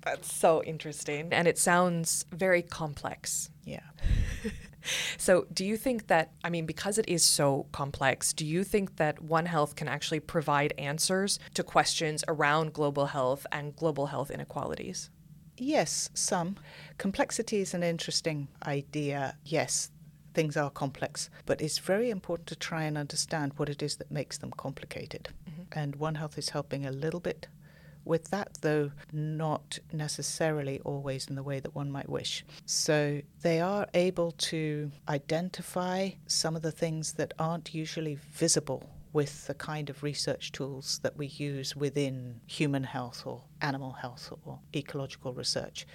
That's 0.03 0.33
so 0.33 0.63
interesting. 0.63 1.33
And 1.33 1.49
it 1.49 1.59
sounds 1.59 2.27
very 2.31 2.63
complex. 2.63 3.51
Yeah. 3.65 3.81
So, 5.19 5.47
do 5.53 5.65
you 5.65 5.77
think 5.77 6.07
that, 6.09 6.33
I 6.45 6.51
mean, 6.51 6.67
because 6.67 6.99
it 6.99 7.09
is 7.09 7.23
so 7.23 7.67
complex, 7.73 8.33
do 8.33 8.47
you 8.47 8.65
think 8.65 8.97
that 8.97 9.23
One 9.23 9.47
Health 9.47 9.77
can 9.77 9.89
actually 9.89 10.21
provide 10.21 10.75
answers 10.79 11.39
to 11.55 11.63
questions 11.63 12.25
around 12.29 12.73
global 12.73 13.07
health 13.07 13.47
and 13.53 13.75
global 13.77 14.07
health 14.07 14.31
inequalities? 14.31 15.11
Yes, 15.59 16.11
some. 16.15 16.57
Complexity 16.99 17.61
is 17.61 17.75
an 17.75 17.83
interesting 17.83 18.49
idea. 18.67 19.37
Yes, 19.45 19.91
things 20.35 20.57
are 20.57 20.71
complex, 20.71 21.31
but 21.47 21.63
it's 21.63 21.79
very 21.79 22.11
important 22.11 22.47
to 22.49 22.57
try 22.57 22.85
and 22.85 22.99
understand 22.99 23.53
what 23.57 23.71
it 23.71 23.83
is 23.83 23.97
that 23.97 24.11
makes 24.11 24.39
them 24.39 24.51
complicated. 24.51 25.31
Mm-hmm. 25.49 25.79
And 25.79 25.97
One 25.97 26.17
Health 26.17 26.37
is 26.37 26.51
helping 26.51 26.85
a 26.85 26.91
little 26.93 27.21
bit 27.21 27.49
with 28.07 28.31
that, 28.31 28.59
though 28.61 28.93
not 29.13 29.79
necessarily 29.93 30.81
always 30.85 31.27
in 31.27 31.35
the 31.35 31.43
way 31.43 31.61
that 31.61 31.75
one 31.75 31.91
might 31.91 32.09
wish. 32.09 32.45
So 32.65 33.21
they 33.43 33.61
are 33.61 33.87
able 33.95 34.33
to 34.33 34.91
identify 35.09 36.11
some 36.27 36.57
of 36.57 36.63
the 36.63 36.73
things 36.73 37.13
that 37.15 37.35
aren't 37.39 37.75
usually 37.75 38.15
visible 38.33 38.89
with 39.13 39.47
the 39.47 39.55
kind 39.55 39.89
of 39.89 40.03
research 40.03 40.53
tools 40.53 41.01
that 41.03 41.17
we 41.17 41.27
use 41.27 41.75
within 41.75 42.41
human 42.47 42.85
health 42.85 43.23
or 43.25 43.43
animal 43.63 43.93
health 43.93 44.31
or 44.45 44.59
ecological 44.75 45.33
research 45.33 45.87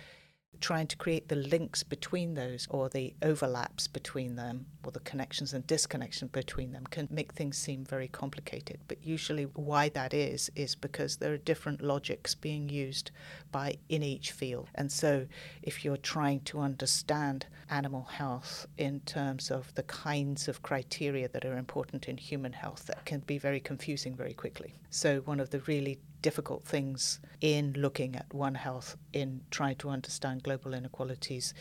trying 0.60 0.88
to 0.88 0.96
create 0.96 1.28
the 1.28 1.36
links 1.36 1.84
between 1.84 2.36
those 2.36 2.68
or 2.70 2.88
the 2.90 3.14
overlaps 3.22 3.88
between 3.88 4.36
them 4.36 4.66
or 4.84 4.92
the 4.92 5.00
connections 5.02 5.54
and 5.54 5.66
disconnections 5.68 6.32
between 6.32 6.72
them 6.72 6.86
can 6.86 7.08
make 7.12 7.34
things 7.34 7.58
seem 7.58 7.84
very 7.84 8.08
complicated. 8.08 8.80
But 8.88 9.04
usually, 9.04 9.44
why 9.44 9.90
that 9.90 10.14
is, 10.14 10.52
is 10.56 10.76
because 10.76 11.18
there 11.18 11.34
are 11.34 11.38
different 11.38 11.82
logics 11.82 12.36
being 12.36 12.70
used 12.70 13.12
by 13.52 13.78
in 13.90 14.04
each 14.04 14.32
field. 14.32 14.70
And 14.76 14.92
so, 14.92 15.28
if 15.64 15.84
you're 15.84 15.98
trying 15.98 16.42
to 16.42 16.60
understand 16.60 17.48
animal 17.70 18.04
health 18.04 18.68
in 18.78 19.00
terms 19.02 19.50
of 19.50 19.74
the 19.76 19.84
kinds 19.84 20.48
of 20.48 20.62
criteria 20.62 21.28
that 21.30 21.46
are 21.46 21.58
important 21.58 22.08
in 22.08 22.18
human 22.18 22.54
health, 22.54 22.86
that 22.86 23.06
can 23.06 23.22
be 23.22 23.38
very 23.38 23.60
confusing 23.60 24.16
very 24.16 24.34
quickly. 24.34 24.76
So, 24.90 25.22
one 25.22 25.40
of 25.40 25.50
the 25.50 25.60
really 25.62 26.00
difficult 26.22 26.64
things 26.64 27.20
in 27.42 27.74
looking 27.78 28.16
at 28.16 28.34
One 28.34 28.56
Health 28.56 28.98
in 29.14 29.42
trying 29.52 29.76
to 29.78 29.90
understand 29.90 30.44
global 30.44 30.74
inequalities 30.74 31.54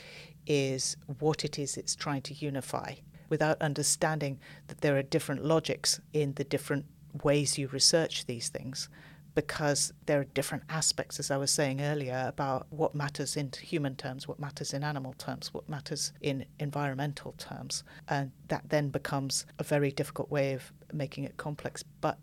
is 0.46 0.96
what 1.18 1.44
it 1.44 1.58
is 1.58 1.76
it's 1.76 1.94
trying 1.94 2.22
to 2.22 2.34
unify 2.34 2.94
without 3.28 3.60
understanding 3.62 4.38
that 4.66 4.80
there 4.80 4.96
are 4.96 5.02
different 5.02 5.44
logics 5.44 6.00
in 6.12 6.34
the 6.34 6.44
different 6.44 6.84
ways 7.22 7.58
you 7.58 7.68
research 7.68 8.26
these 8.26 8.48
things 8.48 8.88
because 9.34 9.92
there 10.06 10.20
are 10.20 10.24
different 10.24 10.64
aspects, 10.68 11.20
as 11.20 11.30
I 11.30 11.36
was 11.36 11.50
saying 11.50 11.80
earlier, 11.80 12.24
about 12.26 12.66
what 12.70 12.94
matters 12.94 13.36
in 13.36 13.50
human 13.60 13.94
terms, 13.94 14.26
what 14.26 14.40
matters 14.40 14.74
in 14.74 14.82
animal 14.82 15.14
terms, 15.14 15.54
what 15.54 15.68
matters 15.68 16.12
in 16.20 16.44
environmental 16.58 17.32
terms. 17.38 17.84
And 18.08 18.32
that 18.48 18.68
then 18.68 18.88
becomes 18.88 19.46
a 19.58 19.64
very 19.64 19.92
difficult 19.92 20.30
way 20.30 20.52
of 20.54 20.72
making 20.92 21.24
it 21.24 21.36
complex. 21.36 21.84
But 22.00 22.18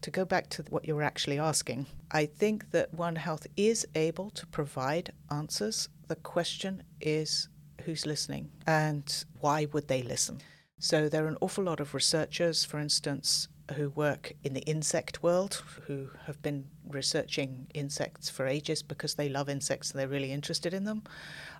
to 0.00 0.10
go 0.10 0.24
back 0.24 0.48
to 0.50 0.64
what 0.70 0.86
you 0.86 0.96
were 0.96 1.02
actually 1.02 1.38
asking, 1.38 1.86
I 2.10 2.26
think 2.26 2.70
that 2.70 2.94
One 2.94 3.16
Health 3.16 3.46
is 3.56 3.86
able 3.94 4.30
to 4.30 4.46
provide 4.46 5.12
answers. 5.30 5.88
The 6.08 6.16
question 6.16 6.82
is 7.00 7.48
who's 7.84 8.06
listening 8.06 8.50
and 8.66 9.24
why 9.40 9.66
would 9.72 9.88
they 9.88 10.02
listen? 10.02 10.40
So 10.78 11.08
there 11.08 11.24
are 11.24 11.28
an 11.28 11.38
awful 11.40 11.64
lot 11.64 11.80
of 11.80 11.94
researchers, 11.94 12.64
for 12.64 12.78
instance, 12.78 13.48
who 13.76 13.90
work 13.90 14.32
in 14.42 14.54
the 14.54 14.62
insect 14.62 15.22
world, 15.22 15.62
who 15.86 16.08
have 16.26 16.42
been 16.42 16.64
researching 16.88 17.68
insects 17.74 18.28
for 18.28 18.46
ages 18.46 18.82
because 18.82 19.14
they 19.14 19.28
love 19.28 19.48
insects 19.48 19.90
and 19.90 20.00
they're 20.00 20.08
really 20.08 20.32
interested 20.32 20.74
in 20.74 20.84
them. 20.84 21.02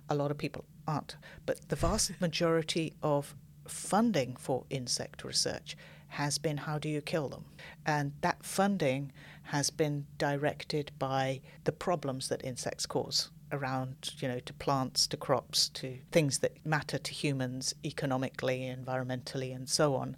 A 0.09 0.15
lot 0.15 0.31
of 0.31 0.37
people 0.37 0.65
aren't. 0.87 1.15
But 1.45 1.69
the 1.69 1.75
vast 1.75 2.19
majority 2.19 2.93
of 3.01 3.35
funding 3.67 4.35
for 4.35 4.65
insect 4.69 5.23
research 5.23 5.77
has 6.13 6.37
been 6.37 6.57
how 6.57 6.77
do 6.77 6.87
you 6.89 7.01
kill 7.01 7.29
them? 7.29 7.45
And 7.85 8.13
that 8.21 8.45
funding 8.45 9.11
has 9.43 9.69
been 9.69 10.05
directed 10.17 10.91
by 10.97 11.41
the 11.63 11.71
problems 11.71 12.29
that 12.29 12.43
insects 12.45 12.85
cause 12.85 13.29
around, 13.51 14.11
you 14.19 14.27
know, 14.27 14.39
to 14.39 14.53
plants, 14.53 15.07
to 15.07 15.17
crops, 15.17 15.69
to 15.69 15.99
things 16.11 16.39
that 16.39 16.65
matter 16.65 16.97
to 16.97 17.13
humans 17.13 17.73
economically, 17.85 18.61
environmentally, 18.61 19.55
and 19.55 19.69
so 19.69 19.95
on. 19.95 20.15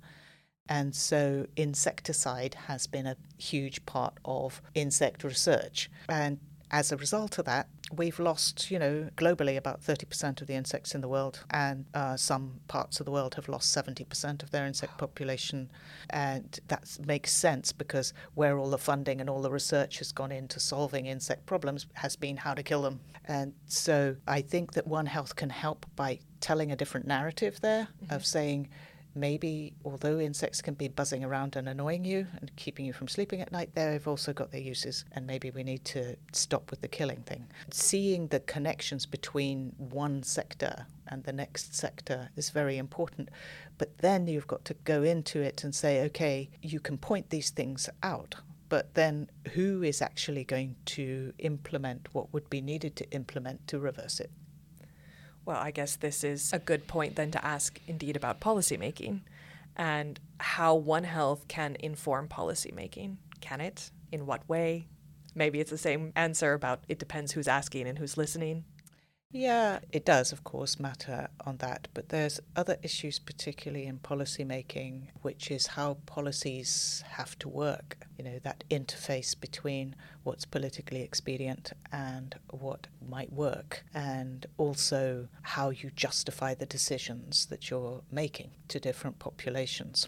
And 0.67 0.95
so 0.95 1.45
insecticide 1.55 2.55
has 2.67 2.87
been 2.87 3.05
a 3.05 3.17
huge 3.37 3.85
part 3.85 4.17
of 4.25 4.61
insect 4.73 5.23
research. 5.23 5.91
And 6.09 6.39
as 6.71 6.91
a 6.91 6.97
result 6.97 7.37
of 7.37 7.45
that, 7.45 7.67
we've 7.95 8.19
lost, 8.19 8.71
you 8.71 8.79
know, 8.79 9.09
globally 9.15 9.57
about 9.57 9.81
30% 9.81 10.41
of 10.41 10.47
the 10.47 10.53
insects 10.53 10.95
in 10.95 11.01
the 11.01 11.07
world, 11.07 11.43
and 11.51 11.85
uh, 11.93 12.17
some 12.17 12.59
parts 12.67 12.99
of 12.99 13.05
the 13.05 13.11
world 13.11 13.35
have 13.35 13.47
lost 13.47 13.75
70% 13.75 14.43
of 14.43 14.51
their 14.51 14.65
insect 14.65 14.97
population. 14.97 15.69
And 16.09 16.59
that 16.67 16.97
makes 17.05 17.31
sense 17.31 17.71
because 17.71 18.13
where 18.33 18.57
all 18.57 18.69
the 18.69 18.77
funding 18.77 19.21
and 19.21 19.29
all 19.29 19.41
the 19.41 19.51
research 19.51 19.99
has 19.99 20.11
gone 20.11 20.31
into 20.31 20.59
solving 20.59 21.05
insect 21.05 21.45
problems 21.45 21.85
has 21.93 22.15
been 22.15 22.37
how 22.37 22.53
to 22.53 22.63
kill 22.63 22.81
them. 22.81 22.99
And 23.25 23.53
so 23.67 24.15
I 24.27 24.41
think 24.41 24.73
that 24.73 24.87
One 24.87 25.05
Health 25.05 25.35
can 25.35 25.49
help 25.49 25.85
by 25.95 26.19
telling 26.41 26.71
a 26.71 26.75
different 26.75 27.07
narrative 27.07 27.61
there 27.61 27.87
mm-hmm. 28.03 28.13
of 28.13 28.25
saying, 28.25 28.69
maybe 29.15 29.73
although 29.83 30.19
insects 30.19 30.61
can 30.61 30.73
be 30.73 30.87
buzzing 30.87 31.23
around 31.23 31.55
and 31.55 31.67
annoying 31.67 32.05
you 32.05 32.27
and 32.39 32.55
keeping 32.55 32.85
you 32.85 32.93
from 32.93 33.07
sleeping 33.07 33.41
at 33.41 33.51
night, 33.51 33.71
they've 33.73 34.07
also 34.07 34.33
got 34.33 34.51
their 34.51 34.61
uses, 34.61 35.05
and 35.13 35.25
maybe 35.25 35.49
we 35.51 35.63
need 35.63 35.85
to 35.85 36.15
stop 36.33 36.69
with 36.69 36.81
the 36.81 36.87
killing 36.87 37.21
thing. 37.23 37.47
Seeing 37.71 38.27
the 38.27 38.41
connections 38.41 39.05
between 39.05 39.73
one 39.77 40.21
sector 40.23 40.85
and 41.07 41.23
the 41.23 41.33
next 41.33 41.75
sector 41.75 42.29
is 42.35 42.49
very 42.49 42.77
important. 42.77 43.29
But 43.77 43.97
then 43.99 44.27
you've 44.27 44.47
got 44.47 44.65
to 44.65 44.73
go 44.85 45.03
into 45.03 45.41
it 45.41 45.63
and 45.63 45.73
say, 45.73 46.03
okay, 46.05 46.49
you 46.61 46.79
can 46.79 46.97
point 46.97 47.29
these 47.29 47.49
things 47.49 47.89
out. 48.03 48.35
But 48.67 48.95
then, 48.95 49.29
who 49.53 49.83
is 49.83 50.01
actually 50.01 50.43
going 50.43 50.75
to 50.85 51.33
implement 51.37 52.09
what 52.13 52.33
would 52.33 52.49
be 52.49 52.61
needed 52.61 52.95
to 52.95 53.09
implement 53.11 53.67
to 53.67 53.79
reverse 53.79 54.19
it? 54.19 54.31
Well, 55.45 55.57
I 55.57 55.71
guess 55.71 55.95
this 55.95 56.23
is 56.23 56.51
a 56.53 56.59
good 56.59 56.87
point 56.87 57.15
then 57.15 57.31
to 57.31 57.45
ask 57.45 57.79
indeed 57.87 58.15
about 58.15 58.41
policymaking 58.41 59.21
and 59.75 60.19
how 60.39 60.75
One 60.75 61.03
Health 61.03 61.47
can 61.47 61.77
inform 61.79 62.27
policymaking. 62.27 63.17
Can 63.41 63.61
it? 63.61 63.91
In 64.11 64.25
what 64.25 64.47
way? 64.49 64.87
Maybe 65.35 65.59
it's 65.59 65.69
the 65.69 65.77
same 65.77 66.13
answer 66.15 66.53
about 66.53 66.83
it 66.87 66.97
depends 66.97 67.33
who's 67.33 67.47
asking 67.47 67.87
and 67.87 67.99
who's 67.99 68.17
listening. 68.17 68.63
Yeah, 69.31 69.79
it 69.91 70.05
does, 70.05 70.31
of 70.31 70.43
course, 70.45 70.79
matter 70.79 71.27
on 71.45 71.57
that. 71.57 71.89
But 71.93 72.09
there's 72.09 72.39
other 72.55 72.77
issues, 72.81 73.19
particularly 73.19 73.85
in 73.85 73.99
policy 73.99 74.43
making, 74.45 75.11
which 75.21 75.51
is 75.51 75.67
how 75.67 75.97
policies 76.05 77.03
have 77.09 77.37
to 77.39 77.49
work. 77.49 77.97
You 78.17 78.23
know, 78.23 78.39
that 78.43 78.63
interface 78.71 79.39
between 79.39 79.95
what's 80.23 80.45
politically 80.45 81.01
expedient 81.01 81.73
and 81.91 82.35
what 82.49 82.87
might 83.05 83.31
work, 83.33 83.83
and 83.93 84.45
also 84.57 85.27
how 85.41 85.69
you 85.69 85.91
justify 85.91 86.53
the 86.53 86.65
decisions 86.65 87.47
that 87.47 87.69
you're 87.69 88.01
making 88.11 88.51
to 88.69 88.79
different 88.79 89.19
populations. 89.19 90.07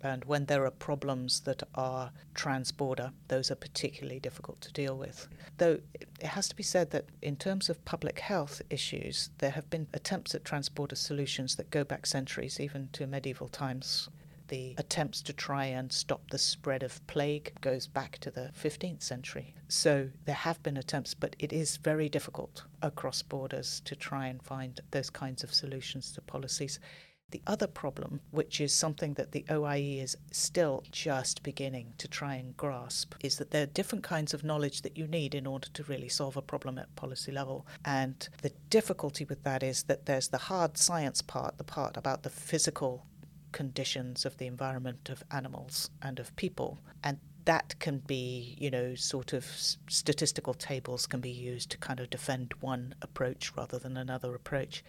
And 0.00 0.24
when 0.24 0.46
there 0.46 0.64
are 0.64 0.70
problems 0.70 1.40
that 1.40 1.62
are 1.74 2.12
transborder, 2.34 3.12
those 3.28 3.50
are 3.50 3.56
particularly 3.56 4.20
difficult 4.20 4.60
to 4.60 4.72
deal 4.72 4.96
with. 4.96 5.28
Though 5.56 5.80
it 5.94 6.22
has 6.22 6.48
to 6.48 6.56
be 6.56 6.62
said 6.62 6.90
that 6.90 7.06
in 7.20 7.36
terms 7.36 7.68
of 7.68 7.84
public 7.84 8.20
health 8.20 8.62
issues, 8.70 9.30
there 9.38 9.50
have 9.50 9.68
been 9.70 9.88
attempts 9.92 10.34
at 10.34 10.44
transborder 10.44 10.96
solutions 10.96 11.56
that 11.56 11.70
go 11.70 11.84
back 11.84 12.06
centuries, 12.06 12.60
even 12.60 12.88
to 12.92 13.06
medieval 13.06 13.48
times. 13.48 14.08
The 14.48 14.74
attempts 14.78 15.20
to 15.22 15.34
try 15.34 15.66
and 15.66 15.92
stop 15.92 16.30
the 16.30 16.38
spread 16.38 16.82
of 16.82 17.06
plague 17.06 17.52
goes 17.60 17.86
back 17.86 18.16
to 18.20 18.30
the 18.30 18.50
15th 18.58 19.02
century. 19.02 19.54
So 19.68 20.08
there 20.24 20.34
have 20.34 20.62
been 20.62 20.78
attempts, 20.78 21.12
but 21.12 21.36
it 21.38 21.52
is 21.52 21.76
very 21.76 22.08
difficult 22.08 22.64
across 22.80 23.20
borders 23.20 23.82
to 23.84 23.94
try 23.94 24.28
and 24.28 24.42
find 24.42 24.80
those 24.90 25.10
kinds 25.10 25.44
of 25.44 25.52
solutions 25.52 26.12
to 26.12 26.22
policies. 26.22 26.80
The 27.30 27.42
other 27.46 27.66
problem, 27.66 28.20
which 28.30 28.58
is 28.58 28.72
something 28.72 29.12
that 29.14 29.32
the 29.32 29.44
OIE 29.50 30.00
is 30.00 30.16
still 30.32 30.82
just 30.90 31.42
beginning 31.42 31.92
to 31.98 32.08
try 32.08 32.36
and 32.36 32.56
grasp, 32.56 33.14
is 33.20 33.36
that 33.36 33.50
there 33.50 33.64
are 33.64 33.66
different 33.66 34.02
kinds 34.02 34.32
of 34.32 34.44
knowledge 34.44 34.80
that 34.80 34.96
you 34.96 35.06
need 35.06 35.34
in 35.34 35.46
order 35.46 35.68
to 35.74 35.82
really 35.84 36.08
solve 36.08 36.38
a 36.38 36.42
problem 36.42 36.78
at 36.78 36.96
policy 36.96 37.30
level. 37.30 37.66
And 37.84 38.26
the 38.40 38.52
difficulty 38.70 39.26
with 39.26 39.42
that 39.42 39.62
is 39.62 39.82
that 39.84 40.06
there's 40.06 40.28
the 40.28 40.38
hard 40.38 40.78
science 40.78 41.20
part, 41.20 41.58
the 41.58 41.64
part 41.64 41.98
about 41.98 42.22
the 42.22 42.30
physical 42.30 43.04
conditions 43.52 44.24
of 44.24 44.38
the 44.38 44.46
environment 44.46 45.10
of 45.10 45.22
animals 45.30 45.90
and 46.00 46.18
of 46.18 46.34
people. 46.36 46.78
And 47.04 47.18
that 47.44 47.78
can 47.78 47.98
be, 47.98 48.56
you 48.58 48.70
know, 48.70 48.94
sort 48.94 49.34
of 49.34 49.44
statistical 49.44 50.54
tables 50.54 51.06
can 51.06 51.20
be 51.20 51.30
used 51.30 51.70
to 51.70 51.78
kind 51.78 52.00
of 52.00 52.08
defend 52.08 52.54
one 52.60 52.94
approach 53.02 53.52
rather 53.54 53.78
than 53.78 53.98
another 53.98 54.34
approach. 54.34 54.82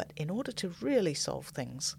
But 0.00 0.14
in 0.16 0.30
order 0.30 0.50
to 0.52 0.72
really 0.80 1.12
solve 1.12 1.48
things, 1.48 1.94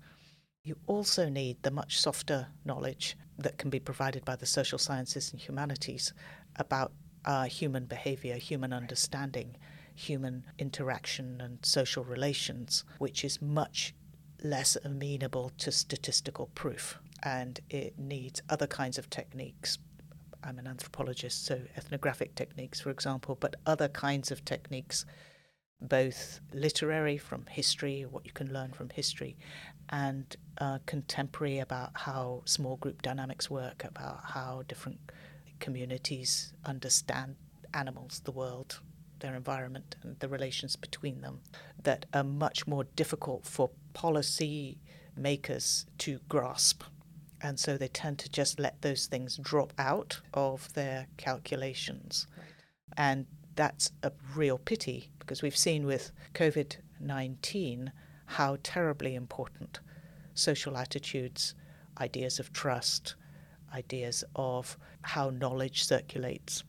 you 0.63 0.75
also 0.87 1.29
need 1.29 1.61
the 1.61 1.69
much 1.69 1.99
softer 1.99 2.47
knowledge 2.65 3.15
that 3.37 3.59
can 3.59 3.69
be 3.69 3.79
provided 3.79 4.25
by 4.25 4.35
the 4.37 4.47
social 4.47 4.79
sciences 4.79 5.31
and 5.31 5.39
humanities 5.39 6.11
about 6.55 6.93
uh, 7.25 7.43
human 7.43 7.85
behavior, 7.85 8.37
human 8.37 8.73
understanding, 8.73 9.55
human 9.93 10.45
interaction, 10.57 11.39
and 11.41 11.63
social 11.63 12.03
relations, 12.03 12.83
which 12.97 13.23
is 13.23 13.39
much 13.39 13.93
less 14.43 14.75
amenable 14.83 15.51
to 15.59 15.71
statistical 15.71 16.49
proof. 16.55 16.97
And 17.21 17.59
it 17.69 17.99
needs 17.99 18.41
other 18.49 18.65
kinds 18.65 18.97
of 18.97 19.11
techniques. 19.11 19.77
I'm 20.43 20.57
an 20.57 20.65
anthropologist, 20.65 21.45
so 21.45 21.61
ethnographic 21.77 22.33
techniques, 22.33 22.81
for 22.81 22.89
example, 22.89 23.37
but 23.39 23.57
other 23.67 23.89
kinds 23.89 24.31
of 24.31 24.43
techniques 24.43 25.05
both 25.81 26.39
literary 26.53 27.17
from 27.17 27.45
history, 27.47 28.05
what 28.09 28.25
you 28.25 28.31
can 28.31 28.53
learn 28.53 28.71
from 28.71 28.89
history, 28.89 29.37
and 29.89 30.35
uh, 30.59 30.79
contemporary 30.85 31.59
about 31.59 31.91
how 31.93 32.41
small 32.45 32.77
group 32.77 33.01
dynamics 33.01 33.49
work, 33.49 33.83
about 33.83 34.19
how 34.23 34.63
different 34.67 34.99
communities 35.59 36.53
understand 36.65 37.35
animals, 37.73 38.21
the 38.25 38.31
world, 38.31 38.79
their 39.19 39.35
environment, 39.35 39.95
and 40.03 40.19
the 40.19 40.27
relations 40.27 40.75
between 40.75 41.21
them, 41.21 41.39
that 41.83 42.05
are 42.13 42.23
much 42.23 42.67
more 42.67 42.83
difficult 42.95 43.45
for 43.45 43.69
policy 43.93 44.79
makers 45.15 45.85
to 45.97 46.19
grasp. 46.29 46.83
And 47.41 47.59
so 47.59 47.75
they 47.75 47.87
tend 47.87 48.19
to 48.19 48.29
just 48.29 48.59
let 48.59 48.81
those 48.81 49.07
things 49.07 49.37
drop 49.37 49.73
out 49.77 50.21
of 50.33 50.71
their 50.73 51.07
calculations. 51.17 52.27
Right. 52.37 52.45
And 52.97 53.25
that's 53.55 53.91
a 54.03 54.11
real 54.35 54.57
pity 54.57 55.09
because 55.19 55.41
we've 55.41 55.57
seen 55.57 55.85
with 55.85 56.11
COVID 56.33 56.77
19 56.99 57.91
how 58.25 58.57
terribly 58.63 59.15
important 59.15 59.79
social 60.33 60.77
attitudes, 60.77 61.53
ideas 61.99 62.39
of 62.39 62.53
trust, 62.53 63.15
ideas 63.73 64.23
of 64.35 64.77
how 65.01 65.29
knowledge 65.29 65.83
circulates, 65.83 66.63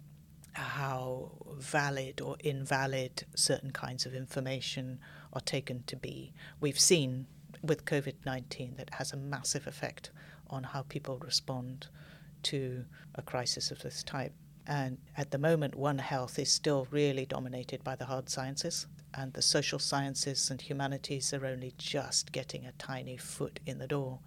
how 0.52 1.30
valid 1.56 2.20
or 2.20 2.36
invalid 2.40 3.24
certain 3.34 3.70
kinds 3.70 4.04
of 4.06 4.14
information 4.14 4.98
are 5.32 5.40
taken 5.40 5.82
to 5.84 5.96
be. 5.96 6.32
We've 6.60 6.78
seen 6.78 7.26
with 7.62 7.84
COVID 7.84 8.14
19 8.26 8.74
that 8.76 8.90
has 8.94 9.12
a 9.12 9.16
massive 9.16 9.66
effect 9.66 10.10
on 10.48 10.64
how 10.64 10.82
people 10.82 11.18
respond 11.18 11.86
to 12.44 12.84
a 13.14 13.22
crisis 13.22 13.70
of 13.70 13.80
this 13.82 14.02
type. 14.02 14.34
And 14.66 14.98
at 15.16 15.30
the 15.30 15.38
moment, 15.38 15.74
One 15.74 15.98
Health 15.98 16.38
is 16.38 16.50
still 16.50 16.86
really 16.90 17.26
dominated 17.26 17.82
by 17.82 17.96
the 17.96 18.04
hard 18.04 18.28
sciences, 18.28 18.86
and 19.14 19.32
the 19.32 19.42
social 19.42 19.78
sciences 19.78 20.50
and 20.50 20.60
humanities 20.60 21.32
are 21.34 21.44
only 21.44 21.74
just 21.78 22.32
getting 22.32 22.64
a 22.64 22.72
tiny 22.72 23.16
foot 23.16 23.60
in 23.66 23.78
the 23.78 23.88
door. 23.88 24.20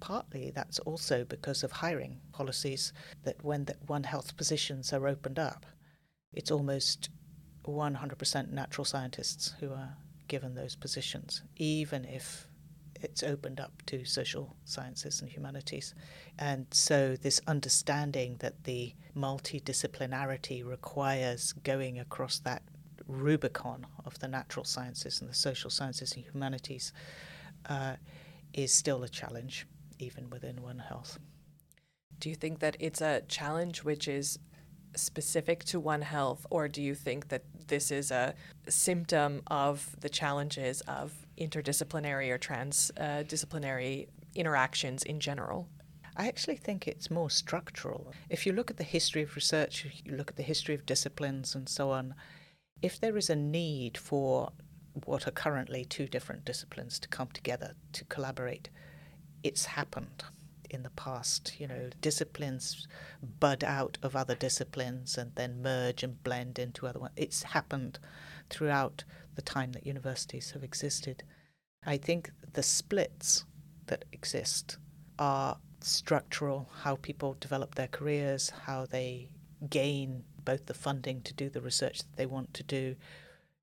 Partly 0.00 0.50
that's 0.50 0.78
also 0.80 1.24
because 1.24 1.62
of 1.62 1.72
hiring 1.72 2.20
policies 2.32 2.92
that 3.24 3.42
when 3.44 3.64
the 3.64 3.76
One 3.86 4.04
Health 4.04 4.36
positions 4.36 4.92
are 4.92 5.08
opened 5.08 5.38
up, 5.38 5.66
it's 6.32 6.50
almost 6.50 7.10
100% 7.64 8.50
natural 8.50 8.84
scientists 8.84 9.54
who 9.60 9.72
are 9.72 9.96
given 10.28 10.54
those 10.54 10.76
positions, 10.76 11.42
even 11.56 12.04
if 12.04 12.48
it's 13.04 13.22
opened 13.22 13.60
up 13.60 13.72
to 13.86 14.04
social 14.04 14.56
sciences 14.64 15.20
and 15.20 15.30
humanities. 15.30 15.94
And 16.38 16.66
so, 16.70 17.16
this 17.16 17.40
understanding 17.46 18.36
that 18.40 18.64
the 18.64 18.94
multidisciplinarity 19.16 20.66
requires 20.66 21.52
going 21.52 21.98
across 21.98 22.38
that 22.40 22.62
Rubicon 23.06 23.86
of 24.04 24.18
the 24.18 24.28
natural 24.28 24.64
sciences 24.64 25.20
and 25.20 25.28
the 25.28 25.34
social 25.34 25.70
sciences 25.70 26.12
and 26.14 26.24
humanities 26.24 26.92
uh, 27.68 27.96
is 28.52 28.72
still 28.72 29.02
a 29.02 29.08
challenge, 29.08 29.66
even 29.98 30.30
within 30.30 30.62
One 30.62 30.78
Health. 30.78 31.18
Do 32.18 32.28
you 32.28 32.34
think 32.34 32.60
that 32.60 32.76
it's 32.80 33.00
a 33.00 33.22
challenge 33.28 33.84
which 33.84 34.08
is 34.08 34.38
specific 34.96 35.64
to 35.64 35.80
One 35.80 36.02
Health, 36.02 36.46
or 36.50 36.68
do 36.68 36.80
you 36.80 36.94
think 36.94 37.28
that 37.28 37.42
this 37.66 37.90
is 37.90 38.10
a 38.10 38.34
symptom 38.68 39.42
of 39.48 39.96
the 40.00 40.08
challenges 40.08 40.80
of 40.82 41.23
interdisciplinary 41.38 42.30
or 42.30 42.38
transdisciplinary 42.38 44.08
interactions 44.34 45.02
in 45.02 45.20
general? 45.20 45.68
I 46.16 46.28
actually 46.28 46.56
think 46.56 46.86
it's 46.86 47.10
more 47.10 47.30
structural. 47.30 48.12
If 48.30 48.46
you 48.46 48.52
look 48.52 48.70
at 48.70 48.76
the 48.76 48.84
history 48.84 49.22
of 49.22 49.34
research, 49.34 49.86
you 50.04 50.16
look 50.16 50.30
at 50.30 50.36
the 50.36 50.42
history 50.42 50.74
of 50.74 50.86
disciplines 50.86 51.54
and 51.54 51.68
so 51.68 51.90
on, 51.90 52.14
if 52.82 53.00
there 53.00 53.16
is 53.16 53.30
a 53.30 53.36
need 53.36 53.98
for 53.98 54.52
what 55.04 55.26
are 55.26 55.32
currently 55.32 55.84
two 55.84 56.06
different 56.06 56.44
disciplines 56.44 57.00
to 57.00 57.08
come 57.08 57.28
together 57.32 57.74
to 57.92 58.04
collaborate, 58.04 58.70
it's 59.42 59.64
happened 59.64 60.22
in 60.70 60.84
the 60.84 60.90
past. 60.90 61.58
You 61.58 61.66
know, 61.66 61.90
disciplines 62.00 62.86
bud 63.40 63.64
out 63.64 63.98
of 64.02 64.14
other 64.14 64.36
disciplines 64.36 65.18
and 65.18 65.32
then 65.34 65.62
merge 65.62 66.04
and 66.04 66.22
blend 66.22 66.60
into 66.60 66.86
other 66.86 67.00
ones. 67.00 67.14
It's 67.16 67.42
happened 67.42 67.98
throughout 68.50 69.02
the 69.34 69.42
time 69.42 69.72
that 69.72 69.86
universities 69.86 70.52
have 70.52 70.64
existed. 70.64 71.22
I 71.84 71.96
think 71.96 72.30
the 72.52 72.62
splits 72.62 73.44
that 73.86 74.04
exist 74.12 74.78
are 75.18 75.58
structural, 75.80 76.68
how 76.82 76.96
people 76.96 77.36
develop 77.40 77.74
their 77.74 77.88
careers, 77.88 78.50
how 78.50 78.86
they 78.86 79.28
gain 79.68 80.24
both 80.44 80.66
the 80.66 80.74
funding 80.74 81.20
to 81.22 81.34
do 81.34 81.48
the 81.48 81.60
research 81.60 81.98
that 81.98 82.16
they 82.16 82.26
want 82.26 82.54
to 82.54 82.62
do. 82.62 82.96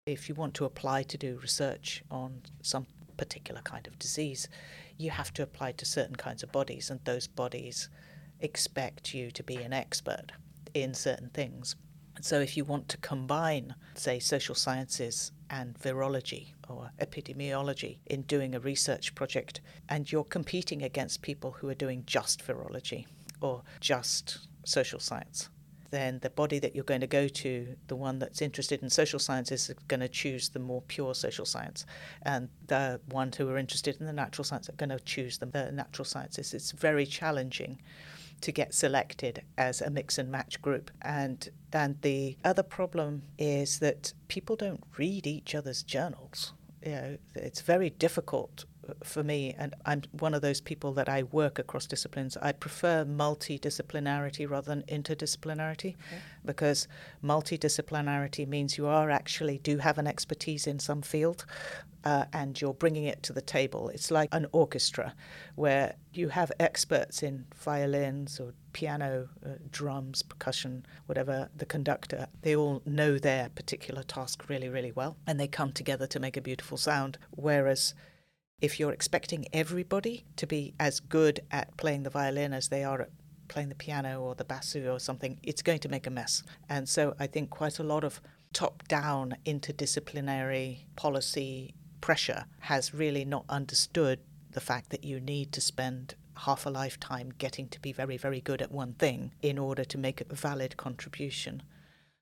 If 0.06 0.30
you 0.30 0.36
want 0.36 0.54
to 0.56 0.66
apply 0.66 1.04
to 1.04 1.18
do 1.18 1.40
research 1.42 2.04
on 2.10 2.42
some 2.62 2.88
particular 3.18 3.62
kind 3.62 3.88
of 3.88 4.00
disease, 4.00 4.48
you 4.98 5.12
have 5.12 5.34
to 5.34 5.44
apply 5.44 5.74
to 5.74 5.86
certain 5.86 6.16
kinds 6.16 6.44
of 6.44 6.52
bodies, 6.52 6.90
and 6.90 7.00
those 7.06 7.28
bodies 7.28 7.90
expect 8.40 9.14
you 9.14 9.32
to 9.32 9.44
be 9.44 9.58
an 9.58 9.74
expert 9.74 10.32
in 10.74 10.94
certain 10.94 11.30
things. 11.30 11.76
So, 12.20 12.40
if 12.40 12.58
you 12.58 12.66
want 12.66 12.90
to 12.90 12.98
combine, 12.98 13.76
say, 13.96 14.20
social 14.20 14.56
sciences 14.56 15.32
and 15.50 15.78
virology 15.80 16.54
or 16.68 16.92
epidemiology 17.00 17.98
in 18.06 18.24
doing 18.24 18.54
a 18.54 18.60
research 18.60 19.16
project, 19.16 19.62
and 19.90 20.12
you're 20.12 20.24
competing 20.24 20.84
against 20.84 21.22
people 21.22 21.52
who 21.52 21.70
are 21.70 21.76
doing 21.76 22.04
just 22.06 22.46
virology 22.46 23.06
or 23.40 23.64
just 23.80 24.48
social 24.64 25.00
science, 25.00 25.50
then 25.92 26.20
the 26.22 26.30
body 26.30 26.58
that 26.60 26.74
you're 26.74 26.84
going 26.86 27.02
to 27.02 27.08
go 27.08 27.28
to, 27.28 27.76
the 27.88 27.96
one 27.96 28.18
that's 28.18 28.42
interested 28.42 28.82
in 28.82 28.90
social 28.90 29.20
sciences, 29.20 29.70
is 29.70 29.76
going 29.88 30.00
to 30.00 30.08
choose 30.08 30.50
the 30.50 30.60
more 30.60 30.82
pure 30.84 31.14
social 31.14 31.46
science. 31.46 31.86
And 32.24 32.50
the 32.68 33.00
ones 33.10 33.38
who 33.38 33.50
are 33.50 33.58
interested 33.58 34.00
in 34.00 34.06
the 34.06 34.14
natural 34.14 34.46
science 34.46 34.70
are 34.70 34.74
going 34.74 34.90
to 34.90 35.00
choose 35.00 35.38
the, 35.38 35.46
the 35.46 35.72
natural 35.72 36.06
sciences. 36.06 36.54
It's 36.54 36.72
very 36.72 37.06
challenging 37.06 37.82
to 38.42 38.52
get 38.52 38.74
selected 38.74 39.44
as 39.58 39.82
a 39.82 39.90
mix 39.90 40.18
and 40.18 40.32
match 40.32 40.62
group. 40.62 40.92
And 41.02 41.50
and 41.74 42.02
the 42.02 42.38
other 42.44 42.64
problem 42.64 43.24
is 43.38 43.80
that 43.80 44.14
people 44.28 44.56
don't 44.56 44.84
read 44.98 45.26
each 45.26 45.56
other's 45.56 45.84
journals. 45.84 46.54
You 46.86 46.92
know, 46.92 47.18
it's 47.36 47.62
very 47.62 47.90
difficult 47.90 48.66
for 49.04 49.24
me, 49.24 49.56
and 49.58 49.76
I'm 49.86 50.02
one 50.12 50.34
of 50.34 50.42
those 50.42 50.62
people 50.62 50.94
that 50.94 51.08
I 51.08 51.24
work 51.24 51.60
across 51.60 51.86
disciplines, 51.86 52.38
I 52.42 52.52
prefer 52.52 53.06
multidisciplinarity 53.06 54.50
rather 54.50 54.74
than 54.74 54.84
interdisciplinarity 54.84 55.96
okay. 55.96 56.22
because 56.46 56.88
multidisciplinarity 57.24 58.48
means 58.48 58.78
you 58.78 58.88
are 58.88 59.10
actually 59.10 59.60
do 59.60 59.78
have 59.78 59.98
an 59.98 60.08
expertise 60.08 60.68
in 60.68 60.80
some 60.80 61.02
field 61.02 61.46
uh, 62.04 62.26
and 62.34 62.60
you're 62.60 62.74
bringing 62.74 63.04
it 63.04 63.22
to 63.24 63.34
the 63.34 63.42
table. 63.42 63.90
It's 63.90 64.10
like 64.10 64.30
an 64.32 64.48
orchestra 64.52 65.14
where 65.56 65.96
you 66.14 66.30
have 66.30 66.52
experts 66.60 67.22
in 67.22 67.46
violins 67.56 68.40
or 68.40 68.54
piano, 68.74 69.30
uh, 69.46 69.50
drums, 69.72 70.24
percussion, 70.24 70.86
whatever, 71.06 71.50
the 71.56 71.66
conductor. 71.66 72.28
They 72.42 72.56
all 72.56 72.82
know 72.86 73.18
their 73.18 73.50
particular 73.50 74.04
task 74.04 74.50
really, 74.50 74.70
really 74.70 74.92
well 74.92 75.18
and 75.28 75.40
they 75.40 75.48
come 75.48 75.72
together 75.72 76.08
to 76.08 76.20
make 76.20 76.38
a 76.38 76.42
beautiful 76.42 76.78
sound. 76.78 77.18
Whereas 77.32 77.94
if 78.62 78.80
you're 78.80 78.94
expecting 78.94 79.46
everybody 79.52 80.24
to 80.38 80.48
be 80.48 80.74
as 80.80 81.00
good 81.00 81.42
at 81.52 81.76
playing 81.78 82.04
the 82.04 82.10
violin 82.10 82.54
as 82.54 82.70
they 82.70 82.84
are 82.84 83.02
at 83.02 83.10
playing 83.48 83.70
the 83.70 83.76
piano 83.76 84.22
or 84.22 84.36
the 84.36 84.46
bassoon 84.46 84.88
or 84.88 85.00
something, 85.00 85.40
it's 85.44 85.62
going 85.62 85.80
to 85.80 85.90
make 85.90 86.08
a 86.08 86.12
mess. 86.12 86.44
And 86.70 86.88
so 86.88 87.16
I 87.20 87.28
think 87.28 87.50
quite 87.50 87.80
a 87.80 87.84
lot 87.84 88.04
of 88.04 88.22
top 88.54 88.88
down 88.88 89.36
interdisciplinary 89.46 90.86
policy 90.96 91.74
pressure 92.00 92.46
has 92.60 92.94
really 92.94 93.26
not 93.26 93.46
understood 93.50 94.20
the 94.52 94.62
fact 94.62 94.90
that 94.90 95.04
you 95.04 95.20
need 95.20 95.52
to 95.54 95.62
spend 95.62 96.16
half 96.38 96.66
a 96.66 96.70
lifetime 96.70 97.32
getting 97.38 97.68
to 97.70 97.80
be 97.80 97.92
very, 97.92 98.18
very 98.18 98.42
good 98.42 98.62
at 98.62 98.72
one 98.72 98.94
thing 98.94 99.32
in 99.42 99.58
order 99.58 99.84
to 99.84 99.98
make 99.98 100.22
a 100.22 100.36
valid 100.36 100.78
contribution. 100.78 101.62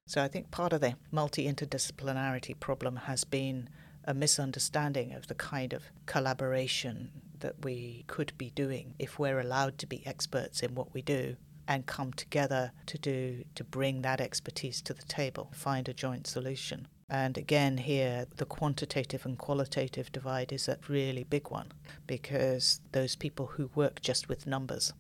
So 0.08 0.24
I 0.24 0.28
think 0.28 0.52
part 0.52 0.74
of 0.74 0.82
the 0.82 0.96
multi 1.12 1.52
interdisciplinarity 1.52 2.60
problem 2.60 2.96
has 2.96 3.24
been 3.24 3.70
a 4.06 4.14
misunderstanding 4.14 5.14
of 5.14 5.28
the 5.28 5.36
kind 5.36 5.74
of 5.74 5.84
collaboration 6.06 7.12
that 7.40 7.64
we 7.64 8.04
could 8.08 8.34
be 8.38 8.50
doing 8.52 8.94
if 9.00 9.20
we're 9.20 9.40
allowed 9.40 9.78
to 9.78 9.88
be 9.88 10.06
experts 10.06 10.62
in 10.62 10.76
what 10.76 10.94
we 10.94 11.02
do 11.02 11.36
and 11.68 11.86
come 11.86 12.12
together 12.14 12.72
to 12.88 12.98
do 12.98 13.44
to 13.56 13.64
bring 13.64 14.02
that 14.02 14.20
expertise 14.20 14.82
to 14.82 14.94
the 14.94 15.04
table 15.04 15.52
find 15.54 15.88
a 15.88 15.94
joint 15.94 16.28
solution. 16.28 16.88
And 17.10 17.38
again 17.38 17.78
here 17.78 18.26
the 18.38 18.46
quantitative 18.46 19.26
and 19.26 19.38
qualitative 19.38 20.12
divide 20.12 20.52
is 20.52 20.68
a 20.68 20.78
really 20.88 21.24
big 21.24 21.50
one 21.50 21.72
because 22.08 22.82
those 22.92 23.16
people 23.16 23.48
who 23.48 23.70
work 23.76 24.02
just 24.02 24.28
with 24.28 24.48
numbers 24.48 24.94